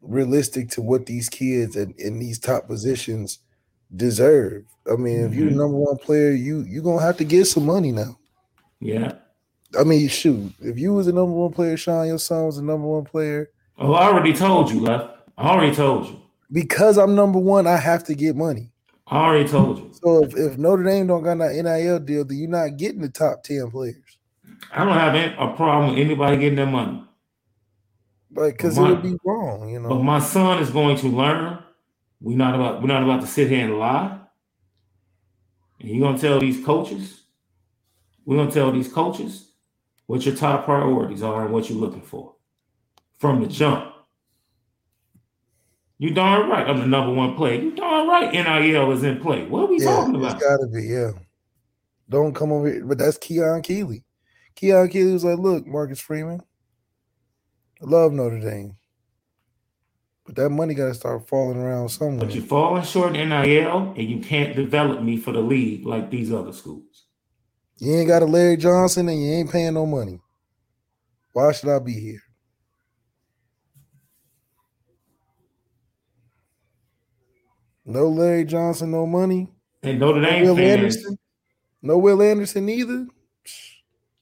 realistic 0.00 0.70
to 0.70 0.82
what 0.82 1.06
these 1.06 1.28
kids 1.28 1.76
in, 1.76 1.94
in 1.98 2.18
these 2.18 2.38
top 2.38 2.66
positions 2.66 3.40
deserve. 3.94 4.64
I 4.90 4.96
mean, 4.96 5.24
if 5.24 5.34
you're 5.34 5.46
the 5.46 5.50
mm-hmm. 5.50 5.60
number 5.60 5.76
one 5.76 5.96
player, 5.96 6.30
you 6.30 6.60
you're 6.68 6.82
gonna 6.82 7.02
have 7.02 7.16
to 7.18 7.24
get 7.24 7.46
some 7.46 7.66
money 7.66 7.92
now. 7.92 8.18
Yeah. 8.80 9.12
I 9.78 9.84
mean, 9.84 10.08
shoot, 10.08 10.52
if 10.60 10.78
you 10.78 10.94
was 10.94 11.06
the 11.06 11.12
number 11.12 11.34
one 11.34 11.52
player, 11.52 11.76
Shaun, 11.76 12.06
your 12.06 12.18
son 12.18 12.46
was 12.46 12.56
the 12.56 12.62
number 12.62 12.86
one 12.86 13.04
player. 13.04 13.50
Oh, 13.78 13.92
I 13.92 14.04
already 14.04 14.32
told 14.32 14.70
you, 14.70 14.80
left. 14.80 15.18
I 15.36 15.48
already 15.48 15.74
told 15.74 16.06
you. 16.06 16.20
Because 16.50 16.96
I'm 16.96 17.14
number 17.14 17.38
one, 17.38 17.66
I 17.66 17.76
have 17.76 18.02
to 18.04 18.14
get 18.14 18.34
money. 18.34 18.72
I 19.06 19.16
already 19.18 19.48
told 19.48 19.78
you. 19.78 19.90
So 19.92 20.24
if, 20.24 20.34
if 20.36 20.58
Notre 20.58 20.82
Dame 20.82 21.06
don't 21.06 21.22
got 21.22 21.38
that 21.38 21.54
NIL 21.54 22.00
deal, 22.00 22.24
then 22.24 22.38
you're 22.38 22.48
not 22.48 22.76
getting 22.76 23.02
the 23.02 23.08
top 23.08 23.42
10 23.42 23.70
players. 23.70 24.18
I 24.72 24.84
don't 24.84 24.94
have 24.94 25.14
a 25.14 25.54
problem 25.54 25.90
with 25.90 25.98
anybody 25.98 26.38
getting 26.38 26.56
their 26.56 26.66
money. 26.66 27.04
Like, 28.30 28.56
because 28.56 28.76
it 28.76 28.82
would 28.82 29.02
be 29.02 29.16
wrong, 29.24 29.68
you 29.68 29.80
know. 29.80 29.88
But 29.88 30.02
my 30.02 30.18
son 30.18 30.62
is 30.62 30.70
going 30.70 30.96
to 30.98 31.08
learn. 31.08 31.62
We're 32.20 32.36
not 32.36 32.54
about 32.54 32.82
we're 32.82 32.88
not 32.88 33.02
about 33.02 33.20
to 33.22 33.26
sit 33.26 33.48
here 33.48 33.64
and 33.64 33.78
lie. 33.78 34.18
And 35.80 35.88
you're 35.88 36.06
gonna 36.06 36.18
tell 36.18 36.40
these 36.40 36.64
coaches, 36.64 37.22
we're 38.24 38.36
gonna 38.36 38.50
tell 38.50 38.72
these 38.72 38.92
coaches 38.92 39.52
what 40.06 40.26
your 40.26 40.34
top 40.34 40.64
priorities 40.64 41.22
are 41.22 41.44
and 41.44 41.54
what 41.54 41.70
you're 41.70 41.78
looking 41.78 42.02
for 42.02 42.34
from 43.18 43.40
the 43.40 43.46
jump. 43.46 43.94
You 45.98 46.10
darn 46.14 46.48
right. 46.48 46.66
I'm 46.66 46.78
the 46.78 46.86
number 46.86 47.12
one 47.12 47.34
player. 47.34 47.60
You 47.60 47.72
darn 47.72 48.08
right. 48.08 48.32
NIL 48.32 48.92
is 48.92 49.02
in 49.02 49.20
play. 49.20 49.46
What 49.46 49.64
are 49.64 49.66
we 49.66 49.80
yeah, 49.80 49.86
talking 49.86 50.14
about? 50.14 50.36
It's 50.36 50.44
gotta 50.44 50.66
be, 50.68 50.84
yeah. 50.84 51.10
Don't 52.08 52.34
come 52.34 52.52
over 52.52 52.68
here. 52.68 52.84
But 52.84 52.98
that's 52.98 53.18
Keon 53.18 53.62
Keeley. 53.62 54.04
Keon 54.54 54.88
Keeley 54.88 55.12
was 55.12 55.24
like, 55.24 55.38
look, 55.38 55.66
Marcus 55.66 56.00
Freeman. 56.00 56.40
I 57.80 57.84
love 57.84 58.12
Notre 58.12 58.40
Dame. 58.40 58.76
But 60.26 60.36
that 60.36 60.50
money 60.50 60.74
gotta 60.74 60.94
start 60.94 61.26
falling 61.26 61.56
around 61.56 61.88
somewhere. 61.88 62.26
But 62.26 62.34
you're 62.34 62.44
falling 62.44 62.82
short 62.82 63.16
in 63.16 63.30
NIL 63.30 63.94
and 63.96 64.10
you 64.10 64.20
can't 64.20 64.54
develop 64.54 65.02
me 65.02 65.16
for 65.16 65.32
the 65.32 65.40
league 65.40 65.86
like 65.86 66.10
these 66.10 66.32
other 66.32 66.52
schools. 66.52 67.06
You 67.78 67.94
ain't 67.94 68.08
got 68.08 68.22
a 68.22 68.26
Larry 68.26 68.56
Johnson 68.56 69.08
and 69.08 69.22
you 69.22 69.32
ain't 69.32 69.50
paying 69.50 69.74
no 69.74 69.86
money. 69.86 70.20
Why 71.32 71.52
should 71.52 71.70
I 71.70 71.78
be 71.78 71.92
here? 71.92 72.22
No 77.86 78.08
Larry 78.08 78.44
Johnson, 78.44 78.90
no 78.90 79.06
money. 79.06 79.48
And 79.82 79.98
Notre 79.98 80.20
Dame 80.20 80.44
no 80.44 80.52
Will 80.52 80.56
fans, 80.56 80.78
Anderson. 80.78 81.18
No 81.80 81.96
Will 81.96 82.22
Anderson 82.22 82.68
either. 82.68 83.06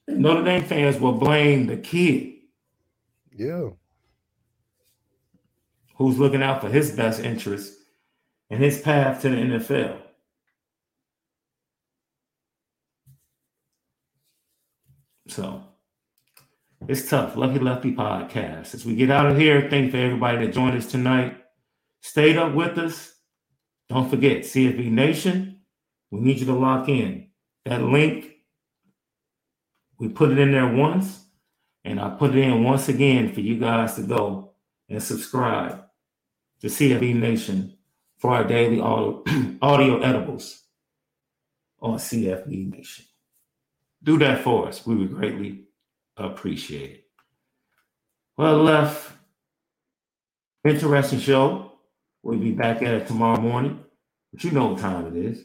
Notre 0.06 0.44
Dame 0.44 0.62
fans 0.62 1.00
will 1.00 1.14
blame 1.14 1.66
the 1.66 1.78
kid. 1.78 2.35
Yeah. 3.36 3.68
Who's 5.96 6.18
looking 6.18 6.42
out 6.42 6.62
for 6.62 6.68
his 6.68 6.90
best 6.90 7.20
interest 7.20 7.74
and 8.48 8.62
his 8.62 8.80
path 8.80 9.22
to 9.22 9.28
the 9.28 9.36
NFL. 9.36 9.98
So 15.28 15.62
it's 16.88 17.08
tough. 17.08 17.36
Lucky 17.36 17.58
Lefty 17.58 17.92
podcast. 17.92 18.74
As 18.74 18.86
we 18.86 18.94
get 18.94 19.10
out 19.10 19.26
of 19.26 19.36
here, 19.38 19.68
thank 19.68 19.90
for 19.90 19.98
everybody 19.98 20.38
that 20.46 20.54
joined 20.54 20.76
us 20.76 20.86
tonight. 20.86 21.36
Stayed 22.00 22.38
up 22.38 22.54
with 22.54 22.78
us. 22.78 23.12
Don't 23.88 24.08
forget, 24.08 24.42
CFB 24.42 24.90
Nation, 24.90 25.60
we 26.10 26.20
need 26.20 26.38
you 26.38 26.46
to 26.46 26.54
lock 26.54 26.88
in. 26.88 27.28
That 27.66 27.82
link, 27.82 28.30
we 29.98 30.08
put 30.08 30.30
it 30.30 30.38
in 30.38 30.52
there 30.52 30.72
once, 30.72 31.25
and 31.86 32.00
I 32.00 32.10
put 32.10 32.34
it 32.34 32.38
in 32.38 32.64
once 32.64 32.88
again 32.88 33.32
for 33.32 33.40
you 33.40 33.58
guys 33.58 33.94
to 33.94 34.02
go 34.02 34.50
and 34.88 35.00
subscribe 35.00 35.84
to 36.60 36.66
CFB 36.66 37.14
Nation 37.14 37.76
for 38.18 38.32
our 38.32 38.44
daily 38.44 38.80
audio, 38.80 40.00
edibles 40.02 40.64
on 41.80 41.98
CFB 41.98 42.72
Nation. 42.72 43.04
Do 44.02 44.18
that 44.18 44.42
for 44.42 44.66
us. 44.66 44.84
We 44.84 44.96
would 44.96 45.14
greatly 45.14 45.64
appreciate 46.16 46.90
it. 46.90 47.04
Well, 48.36 48.64
left. 48.64 49.12
Interesting 50.64 51.20
show. 51.20 51.72
We'll 52.22 52.38
be 52.38 52.50
back 52.50 52.82
at 52.82 52.94
it 52.94 53.06
tomorrow 53.06 53.40
morning. 53.40 53.78
But 54.32 54.42
you 54.42 54.50
know 54.50 54.68
what 54.68 54.80
time 54.80 55.06
it 55.06 55.24
is. 55.24 55.44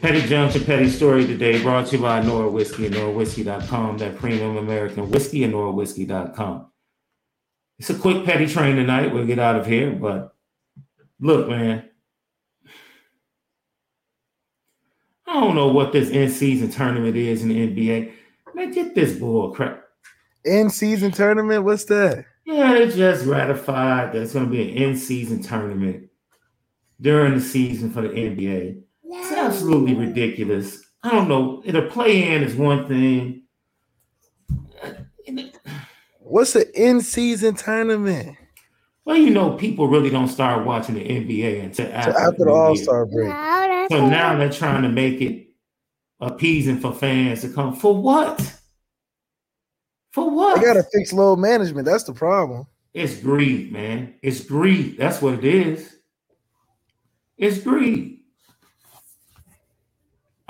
Petty 0.00 0.26
Junction, 0.26 0.64
Petty 0.64 0.88
Story 0.88 1.26
today 1.26 1.62
brought 1.62 1.88
to 1.88 1.96
you 1.96 2.02
by 2.02 2.22
Nora 2.22 2.48
Whiskey 2.50 2.86
and 2.86 2.94
NoraWhiskey.com, 2.94 3.98
that 3.98 4.16
premium 4.16 4.56
American 4.56 5.10
whiskey 5.10 5.44
and 5.44 5.52
NoraWhiskey.com. 5.52 6.70
It's 7.78 7.90
a 7.90 7.94
quick 7.94 8.24
petty 8.24 8.46
train 8.46 8.76
tonight. 8.76 9.12
We'll 9.12 9.26
get 9.26 9.38
out 9.38 9.56
of 9.56 9.66
here, 9.66 9.92
but 9.92 10.34
look, 11.20 11.48
man. 11.48 11.84
I 15.26 15.34
don't 15.34 15.54
know 15.54 15.68
what 15.68 15.92
this 15.92 16.08
in-season 16.08 16.70
tournament 16.70 17.14
is 17.14 17.42
in 17.42 17.50
the 17.50 17.68
NBA. 17.68 18.12
Man, 18.54 18.72
get 18.72 18.94
this 18.94 19.18
bull 19.18 19.52
crap. 19.52 19.84
In-season 20.46 21.10
tournament? 21.12 21.64
What's 21.64 21.84
that? 21.84 22.24
Yeah, 22.46 22.72
they 22.72 22.88
just 22.88 23.26
ratified 23.26 24.14
that 24.14 24.22
it's 24.22 24.32
going 24.32 24.46
to 24.46 24.50
be 24.50 24.62
an 24.62 24.76
in-season 24.76 25.42
tournament 25.42 26.08
during 27.02 27.34
the 27.34 27.40
season 27.42 27.92
for 27.92 28.00
the 28.00 28.08
NBA. 28.08 28.82
It's 29.12 29.32
absolutely 29.32 29.94
ridiculous. 29.94 30.82
I 31.02 31.10
don't 31.10 31.28
know. 31.28 31.62
The 31.66 31.82
play-in 31.82 32.42
is 32.42 32.54
one 32.54 32.86
thing. 32.86 33.42
What's 36.18 36.52
the 36.52 36.70
in-season 36.80 37.56
tournament? 37.56 38.36
Well, 39.04 39.16
you 39.16 39.30
know, 39.30 39.56
people 39.56 39.88
really 39.88 40.10
don't 40.10 40.28
start 40.28 40.64
watching 40.64 40.94
the 40.94 41.00
NBA 41.00 41.64
until 41.64 41.90
after, 41.92 42.12
so 42.12 42.18
after 42.18 42.44
the 42.44 42.50
All 42.52 42.76
Star 42.76 43.06
break. 43.06 43.32
So 43.90 44.06
now 44.08 44.36
they're 44.36 44.52
trying 44.52 44.82
to 44.82 44.88
make 44.88 45.20
it 45.20 45.48
appeasing 46.20 46.78
for 46.78 46.92
fans 46.92 47.40
to 47.40 47.48
come. 47.48 47.74
For 47.74 48.00
what? 48.00 48.40
For 50.12 50.30
what? 50.30 50.60
They 50.60 50.66
got 50.66 50.74
to 50.74 50.84
fix 50.92 51.12
load 51.12 51.40
management. 51.40 51.86
That's 51.86 52.04
the 52.04 52.12
problem. 52.12 52.66
It's 52.94 53.16
greed, 53.16 53.72
man. 53.72 54.14
It's 54.22 54.44
greed. 54.44 54.98
That's 54.98 55.20
what 55.20 55.34
it 55.34 55.44
is. 55.44 55.96
It's 57.36 57.58
greed. 57.58 58.19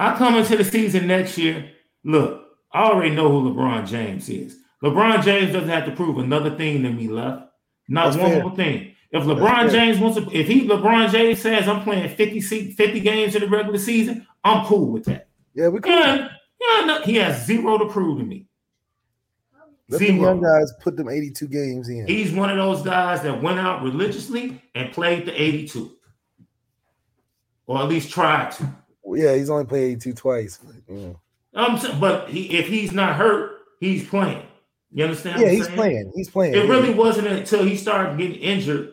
I 0.00 0.16
come 0.16 0.34
into 0.34 0.56
the 0.56 0.64
season 0.64 1.06
next 1.06 1.36
year. 1.36 1.72
Look, 2.04 2.46
I 2.72 2.84
already 2.84 3.14
know 3.14 3.28
who 3.28 3.50
LeBron 3.50 3.86
James 3.86 4.30
is. 4.30 4.56
LeBron 4.82 5.22
James 5.22 5.52
doesn't 5.52 5.68
have 5.68 5.84
to 5.84 5.92
prove 5.92 6.16
another 6.16 6.56
thing 6.56 6.82
to 6.82 6.90
me 6.90 7.06
left. 7.06 7.50
Not 7.86 8.06
That's 8.06 8.16
one 8.16 8.30
fair. 8.30 8.42
more 8.42 8.56
thing. 8.56 8.94
If 9.10 9.24
LeBron 9.24 9.70
James 9.70 9.98
wants 9.98 10.16
to, 10.16 10.22
if 10.34 10.46
he 10.46 10.66
LeBron 10.66 11.10
James 11.10 11.42
says 11.42 11.68
I'm 11.68 11.82
playing 11.82 12.16
50 12.16 12.40
50 12.40 13.00
games 13.00 13.34
in 13.34 13.42
the 13.42 13.48
regular 13.48 13.78
season, 13.78 14.26
I'm 14.42 14.64
cool 14.64 14.90
with 14.90 15.04
that. 15.04 15.28
Yeah, 15.52 15.68
we 15.68 15.80
cool. 15.80 15.92
Yeah, 15.92 16.28
yeah, 16.60 16.84
no, 16.86 17.02
he 17.02 17.16
has 17.16 17.44
zero 17.44 17.76
to 17.76 17.86
prove 17.86 18.20
to 18.20 18.24
me. 18.24 18.46
Let 19.90 19.98
zero. 19.98 20.14
young 20.14 20.40
guys 20.40 20.72
put 20.80 20.96
them 20.96 21.10
82 21.10 21.46
games 21.48 21.90
in. 21.90 22.06
He's 22.06 22.32
one 22.32 22.48
of 22.48 22.56
those 22.56 22.82
guys 22.82 23.20
that 23.20 23.42
went 23.42 23.58
out 23.58 23.82
religiously 23.82 24.62
and 24.74 24.92
played 24.92 25.26
the 25.26 25.42
82. 25.42 25.94
Or 27.66 27.82
at 27.82 27.88
least 27.88 28.10
tried 28.10 28.52
to. 28.52 28.74
Yeah, 29.14 29.34
he's 29.34 29.50
only 29.50 29.64
played 29.64 29.92
82 29.92 30.12
twice. 30.14 30.58
But, 30.62 30.94
yeah. 30.94 31.12
um, 31.54 31.80
but 32.00 32.28
he, 32.28 32.58
if 32.58 32.68
he's 32.68 32.92
not 32.92 33.16
hurt, 33.16 33.58
he's 33.80 34.08
playing. 34.08 34.42
You 34.92 35.04
understand? 35.04 35.40
Yeah, 35.40 35.50
he's 35.50 35.66
saying? 35.66 35.76
playing. 35.76 36.12
He's 36.14 36.30
playing. 36.30 36.54
It 36.54 36.64
yeah. 36.64 36.70
really 36.70 36.92
wasn't 36.92 37.28
until 37.28 37.64
he 37.64 37.76
started 37.76 38.18
getting 38.18 38.36
injured, 38.36 38.92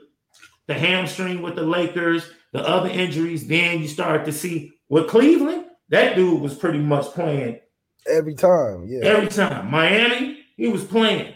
the 0.68 0.76
hamstring 0.76 1.42
with 1.42 1.56
the 1.56 1.64
Lakers, 1.64 2.30
the 2.54 2.68
other 2.68 2.90
injuries, 2.90 3.48
then 3.48 3.82
you 3.82 3.88
start 3.88 4.26
to 4.26 4.32
see 4.32 4.74
with 4.90 5.08
Cleveland, 5.08 5.66
that 5.90 6.16
dude 6.16 6.42
was 6.42 6.56
pretty 6.56 6.80
much 6.80 7.06
playing 7.08 7.60
every 8.08 8.36
time. 8.36 8.86
Yeah. 8.88 9.06
Every 9.06 9.28
time. 9.28 9.70
Miami, 9.70 10.40
he 10.56 10.68
was 10.68 10.84
playing. 10.84 11.34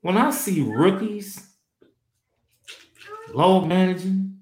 When 0.00 0.16
I 0.16 0.30
see 0.30 0.62
rookies 0.62 1.44
low 3.32 3.64
managing, 3.64 4.37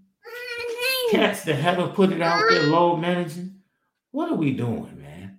cats 1.10 1.44
that 1.44 1.56
haven't 1.56 1.94
put 1.94 2.12
it 2.12 2.22
out 2.22 2.42
there 2.48 2.64
low 2.64 2.96
managing, 2.96 3.60
what 4.10 4.30
are 4.30 4.36
we 4.36 4.52
doing, 4.52 5.00
man? 5.00 5.38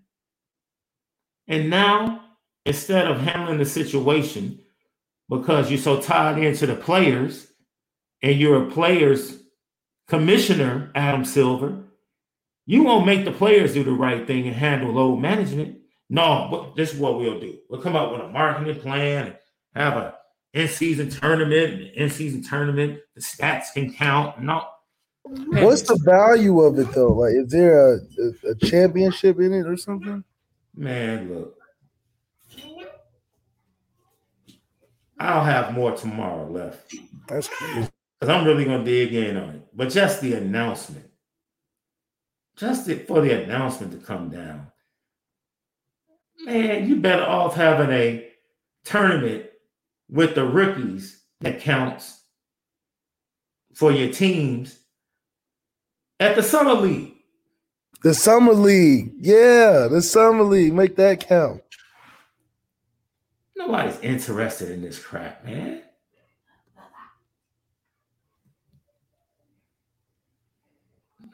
And 1.47 1.69
now, 1.69 2.23
instead 2.65 3.07
of 3.07 3.21
handling 3.21 3.57
the 3.57 3.65
situation 3.65 4.59
because 5.29 5.69
you're 5.69 5.79
so 5.79 6.01
tied 6.01 6.37
into 6.37 6.65
the 6.67 6.75
players 6.75 7.47
and 8.21 8.39
you're 8.39 8.67
a 8.67 8.71
players 8.71 9.39
commissioner, 10.07 10.91
Adam 10.95 11.25
Silver, 11.25 11.83
You 12.69 12.83
won't 12.83 13.05
make 13.05 13.23
the 13.23 13.31
players 13.31 13.73
do 13.73 13.83
the 13.85 13.93
right 13.93 14.27
thing 14.27 14.45
and 14.45 14.55
handle 14.55 14.91
load 14.91 15.17
management. 15.17 15.77
No, 16.09 16.49
but 16.51 16.75
this 16.75 16.93
is 16.93 16.99
what 16.99 17.17
we'll 17.17 17.39
do. 17.39 17.57
We'll 17.69 17.81
come 17.81 17.95
up 17.95 18.11
with 18.11 18.19
a 18.19 18.27
marketing 18.27 18.81
plan 18.81 19.27
and 19.27 19.35
have 19.73 19.95
a 19.95 20.15
in-season 20.53 21.09
tournament, 21.09 21.93
in-season 21.95 22.43
tournament, 22.43 22.99
the 23.15 23.21
stats 23.21 23.73
can 23.73 23.93
count. 23.93 24.41
No. 24.41 24.65
What's 25.29 25.81
the 25.83 25.99
value 26.03 26.61
of 26.61 26.79
it 26.79 26.91
though? 26.93 27.11
Like, 27.11 27.33
is 27.33 27.51
there 27.51 27.95
a, 27.95 27.97
a, 27.97 28.51
a 28.51 28.55
championship 28.55 29.39
in 29.39 29.53
it 29.53 29.67
or 29.67 29.77
something? 29.77 30.23
Man, 30.75 31.33
look. 31.33 31.55
I'll 35.19 35.43
have 35.43 35.73
more 35.73 35.93
tomorrow 35.93 36.47
left. 36.49 36.93
That's 37.27 37.47
crazy. 37.47 37.89
Because 38.19 38.33
I'm 38.33 38.45
really 38.45 38.65
gonna 38.65 38.83
dig 38.83 39.13
in 39.13 39.37
on 39.37 39.49
it. 39.55 39.61
But 39.73 39.89
just 39.89 40.21
the 40.21 40.33
announcement, 40.33 41.09
just 42.55 42.89
for 43.07 43.21
the 43.21 43.43
announcement 43.43 43.91
to 43.93 43.97
come 43.97 44.29
down, 44.29 44.67
man, 46.45 46.87
you 46.87 46.97
better 46.97 47.23
off 47.23 47.55
having 47.55 47.91
a 47.91 48.29
tournament 48.83 49.47
with 50.09 50.35
the 50.35 50.45
rookies 50.45 51.23
that 51.41 51.59
counts 51.59 52.21
for 53.73 53.91
your 53.91 54.11
teams 54.11 54.76
at 56.19 56.35
the 56.35 56.43
summer 56.43 56.73
league. 56.73 57.13
The 58.03 58.13
summer 58.13 58.53
league, 58.53 59.13
yeah, 59.17 59.87
the 59.89 60.01
summer 60.01 60.43
league. 60.43 60.73
Make 60.73 60.95
that 60.97 61.27
count. 61.27 61.61
Nobody's 63.55 63.99
interested 64.01 64.69
in 64.69 64.81
this 64.81 64.99
crap, 64.99 65.43
man. 65.43 65.81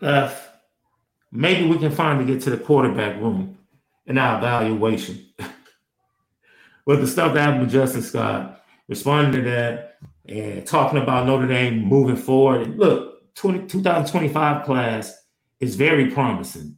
Uh, 0.01 0.33
maybe 1.31 1.67
we 1.67 1.77
can 1.77 1.91
finally 1.91 2.25
get 2.25 2.41
to 2.43 2.49
the 2.49 2.57
quarterback 2.57 3.17
room 3.21 3.57
in 4.05 4.17
our 4.17 4.37
evaluation. 4.37 5.25
With 6.85 6.99
the 6.99 7.07
stuff 7.07 7.33
that 7.33 7.41
happened 7.41 7.61
with 7.61 7.71
Justin 7.71 8.01
Scott, 8.01 8.61
responding 8.89 9.41
to 9.41 9.49
that 9.49 9.99
and 10.25 10.67
talking 10.67 11.01
about 11.01 11.25
Notre 11.25 11.47
Dame 11.47 11.79
moving 11.79 12.17
forward. 12.17 12.63
And 12.63 12.77
look, 12.77 13.12
20, 13.35 13.67
2025 13.67 14.65
class 14.65 15.17
is 15.59 15.75
very 15.75 16.11
promising, 16.11 16.77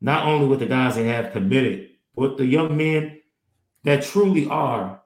not 0.00 0.26
only 0.26 0.46
with 0.46 0.60
the 0.60 0.66
guys 0.66 0.94
they 0.94 1.04
have 1.04 1.32
committed, 1.32 1.88
but 2.16 2.36
the 2.36 2.46
young 2.46 2.76
men 2.76 3.20
that 3.84 4.02
truly 4.02 4.46
are 4.48 5.02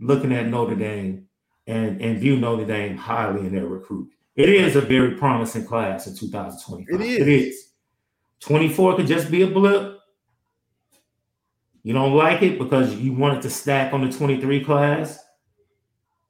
looking 0.00 0.32
at 0.32 0.46
Notre 0.46 0.76
Dame 0.76 1.26
and, 1.66 2.00
and 2.00 2.18
view 2.18 2.36
Notre 2.36 2.64
Dame 2.64 2.96
highly 2.96 3.40
in 3.46 3.54
their 3.54 3.66
recruit. 3.66 4.10
It 4.36 4.48
is 4.48 4.76
a 4.76 4.80
very 4.80 5.16
promising 5.16 5.64
class 5.64 6.06
in 6.06 6.14
2025. 6.14 7.00
It 7.00 7.06
is. 7.06 7.18
It 7.20 7.28
is. 7.28 7.68
24 8.40 8.96
could 8.96 9.06
just 9.06 9.30
be 9.30 9.42
a 9.42 9.46
blip. 9.48 9.98
You 11.82 11.92
don't 11.92 12.14
like 12.14 12.42
it 12.42 12.58
because 12.58 12.94
you 12.94 13.12
wanted 13.12 13.42
to 13.42 13.50
stack 13.50 13.92
on 13.92 14.08
the 14.08 14.16
23 14.16 14.64
class. 14.64 15.18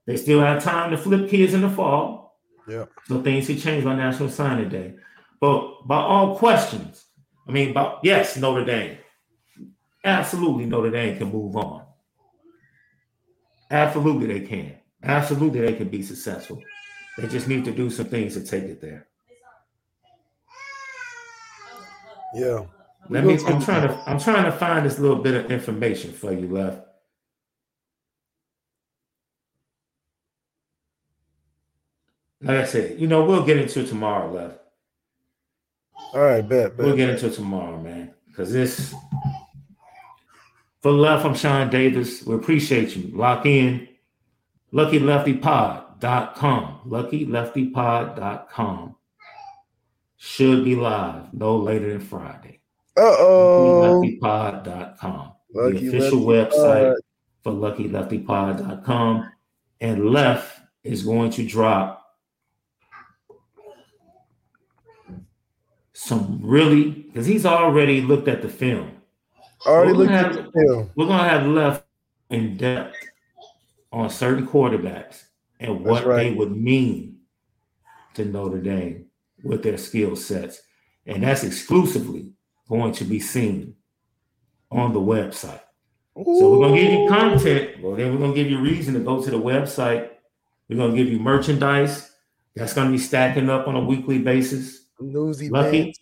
They 0.07 0.17
still 0.17 0.41
have 0.41 0.63
time 0.63 0.91
to 0.91 0.97
flip 0.97 1.29
kids 1.29 1.53
in 1.53 1.61
the 1.61 1.69
fall. 1.69 2.28
Yeah. 2.69 2.85
So 3.07 3.23
things 3.23 3.47
could 3.47 3.61
change 3.61 3.85
by 3.85 3.95
National 3.95 4.29
Signing 4.29 4.69
Day. 4.69 4.95
But 5.41 5.87
by 5.87 5.97
all 5.97 6.37
questions, 6.37 7.07
I 7.47 7.53
mean, 7.53 7.73
but 7.73 8.01
yes, 8.03 8.37
Notre 8.37 8.65
Dame. 8.65 8.99
Absolutely, 10.05 10.67
Notre 10.67 10.91
Dame 10.91 11.17
can 11.17 11.33
move 11.33 11.57
on. 11.57 11.85
Absolutely, 13.71 14.27
they 14.27 14.47
can. 14.47 14.75
Absolutely, 15.03 15.61
they 15.61 15.75
can 15.75 15.89
be 15.89 16.03
successful. 16.03 16.63
They 17.17 17.27
just 17.27 17.49
need 17.49 17.65
to 17.65 17.73
do 17.73 17.91
some 17.91 18.07
things 18.07 18.35
to 18.35 18.45
take 18.45 18.65
it 18.65 18.81
there. 18.81 19.07
Yeah. 22.35 22.67
Let 23.09 23.25
me. 23.25 23.39
I'm 23.47 23.63
trying 23.63 23.89
to. 23.89 24.03
I'm 24.07 24.19
trying 24.19 24.45
to 24.45 24.53
find 24.53 24.85
this 24.85 24.99
little 24.99 25.17
bit 25.17 25.35
of 25.35 25.51
information 25.51 26.13
for 26.13 26.33
you, 26.33 26.47
left. 26.49 26.88
Like 32.41 32.59
I 32.59 32.65
said, 32.65 33.01
you 33.01 33.09
know, 33.09 33.25
we'll 33.25 33.45
get 33.45 33.57
into 33.57 33.81
it 33.81 33.89
tomorrow, 33.89 34.33
left. 34.33 34.59
All 36.15 36.21
right, 36.21 36.49
bet. 36.49 36.77
bet 36.77 36.87
we'll 36.87 36.95
get 36.97 37.07
bet. 37.07 37.15
into 37.17 37.27
it 37.27 37.35
tomorrow, 37.35 37.81
man. 37.81 38.15
Because 38.27 38.53
this 38.53 38.95
for 40.81 40.93
left, 40.93 41.25
I'm 41.25 41.35
Shaun 41.35 41.71
Davis. 41.71 42.23
We 42.25 42.37
appreciate 42.37 42.95
you. 42.95 43.11
Lock 43.17 43.47
in. 43.47 43.89
LuckyLeftyPod.com. 44.73 46.81
LuckyLeftyPod.com. 46.87 48.95
Should 50.17 50.65
be 50.65 50.77
live 50.77 51.35
no 51.35 51.57
later 51.57 51.91
than 51.91 51.99
Friday. 52.01 52.61
Uh-oh. 52.97 54.01
LuckyLeftyPod.com. 54.23 55.33
Lucky 55.53 55.79
the 55.79 55.89
official 55.89 56.21
Lefty 56.21 56.57
website 56.57 56.95
Pod. 56.95 57.03
for 57.43 57.53
LuckyLeftyPod.com. 57.53 59.29
And 59.81 60.11
Left 60.11 60.61
is 60.85 61.03
going 61.03 61.31
to 61.33 61.45
drop 61.47 61.98
some 65.99 66.39
really 66.41 66.91
because 66.91 67.27
he's 67.27 67.45
already 67.45 68.01
looked 68.01 68.29
at 68.29 68.41
the 68.41 68.49
film. 68.49 68.93
Already 69.67 69.93
looked 69.93 70.13
at 70.13 70.33
the 70.33 70.49
film. 70.53 70.91
We're 70.95 71.09
gonna 71.09 71.29
have 71.29 71.45
left 71.45 71.85
in 72.31 72.57
depth 72.57 72.95
on 73.91 74.09
certain 74.09 74.47
quarterbacks 74.47 75.25
and 75.59 75.85
what 75.85 76.07
right. 76.07 76.23
they 76.23 76.33
would 76.33 76.57
mean 76.57 77.19
to 78.15 78.25
Notre 78.25 78.61
Dame 78.61 79.07
with 79.43 79.65
their 79.65 79.77
skill 79.77 80.15
sets. 80.15 80.63
And 81.07 81.25
that's 81.25 81.43
exclusively 81.43 82.33
going 82.69 82.93
to 82.93 83.05
be 83.05 83.19
seen 83.19 83.75
on 84.71 84.93
the 84.93 85.01
website. 85.01 85.63
Ooh. 86.17 86.37
So 86.39 86.53
we're 86.53 86.69
gonna 86.69 86.81
give 86.81 86.93
you 86.93 87.09
content. 87.09 87.83
Well, 87.83 87.97
then 87.97 88.13
we're 88.13 88.21
gonna 88.21 88.35
give 88.35 88.49
you 88.49 88.61
reason 88.61 88.95
to 88.95 89.01
go 89.01 89.21
to 89.21 89.31
the 89.31 89.41
website. 89.41 90.11
We're 90.69 90.77
gonna 90.77 90.95
give 90.95 91.09
you 91.09 91.19
merchandise 91.19 92.13
that's 92.55 92.73
gonna 92.73 92.91
be 92.91 92.99
stacking 92.99 93.51
up 93.51 93.67
on 93.67 93.75
a 93.75 93.85
weekly 93.85 94.19
basis. 94.19 94.85
Newsy 95.01 95.49
Lucky, 95.49 95.95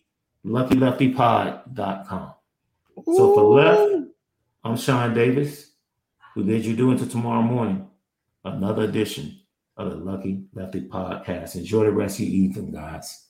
luckyleftypod.com. 0.45 2.33
Ooh. 2.99 3.17
So 3.17 3.35
for 3.35 3.45
left, 3.55 4.09
I'm 4.65 4.77
Shaun 4.77 5.15
Davis. 5.15 5.73
We 6.35 6.43
bid 6.43 6.65
you 6.65 6.75
do 6.77 6.91
until 6.91 7.09
tomorrow 7.09 7.43
morning. 7.43 7.89
Another 8.45 8.85
edition 8.85 9.41
of 9.77 9.91
the 9.91 9.97
Lucky 9.97 10.45
Lefty 10.55 10.83
Podcast. 10.83 11.57
Enjoy 11.57 11.85
the 11.85 11.93
rest 11.93 12.21
of 12.21 12.27
your 12.27 12.35
evening, 12.35 12.73
guys. 12.73 13.23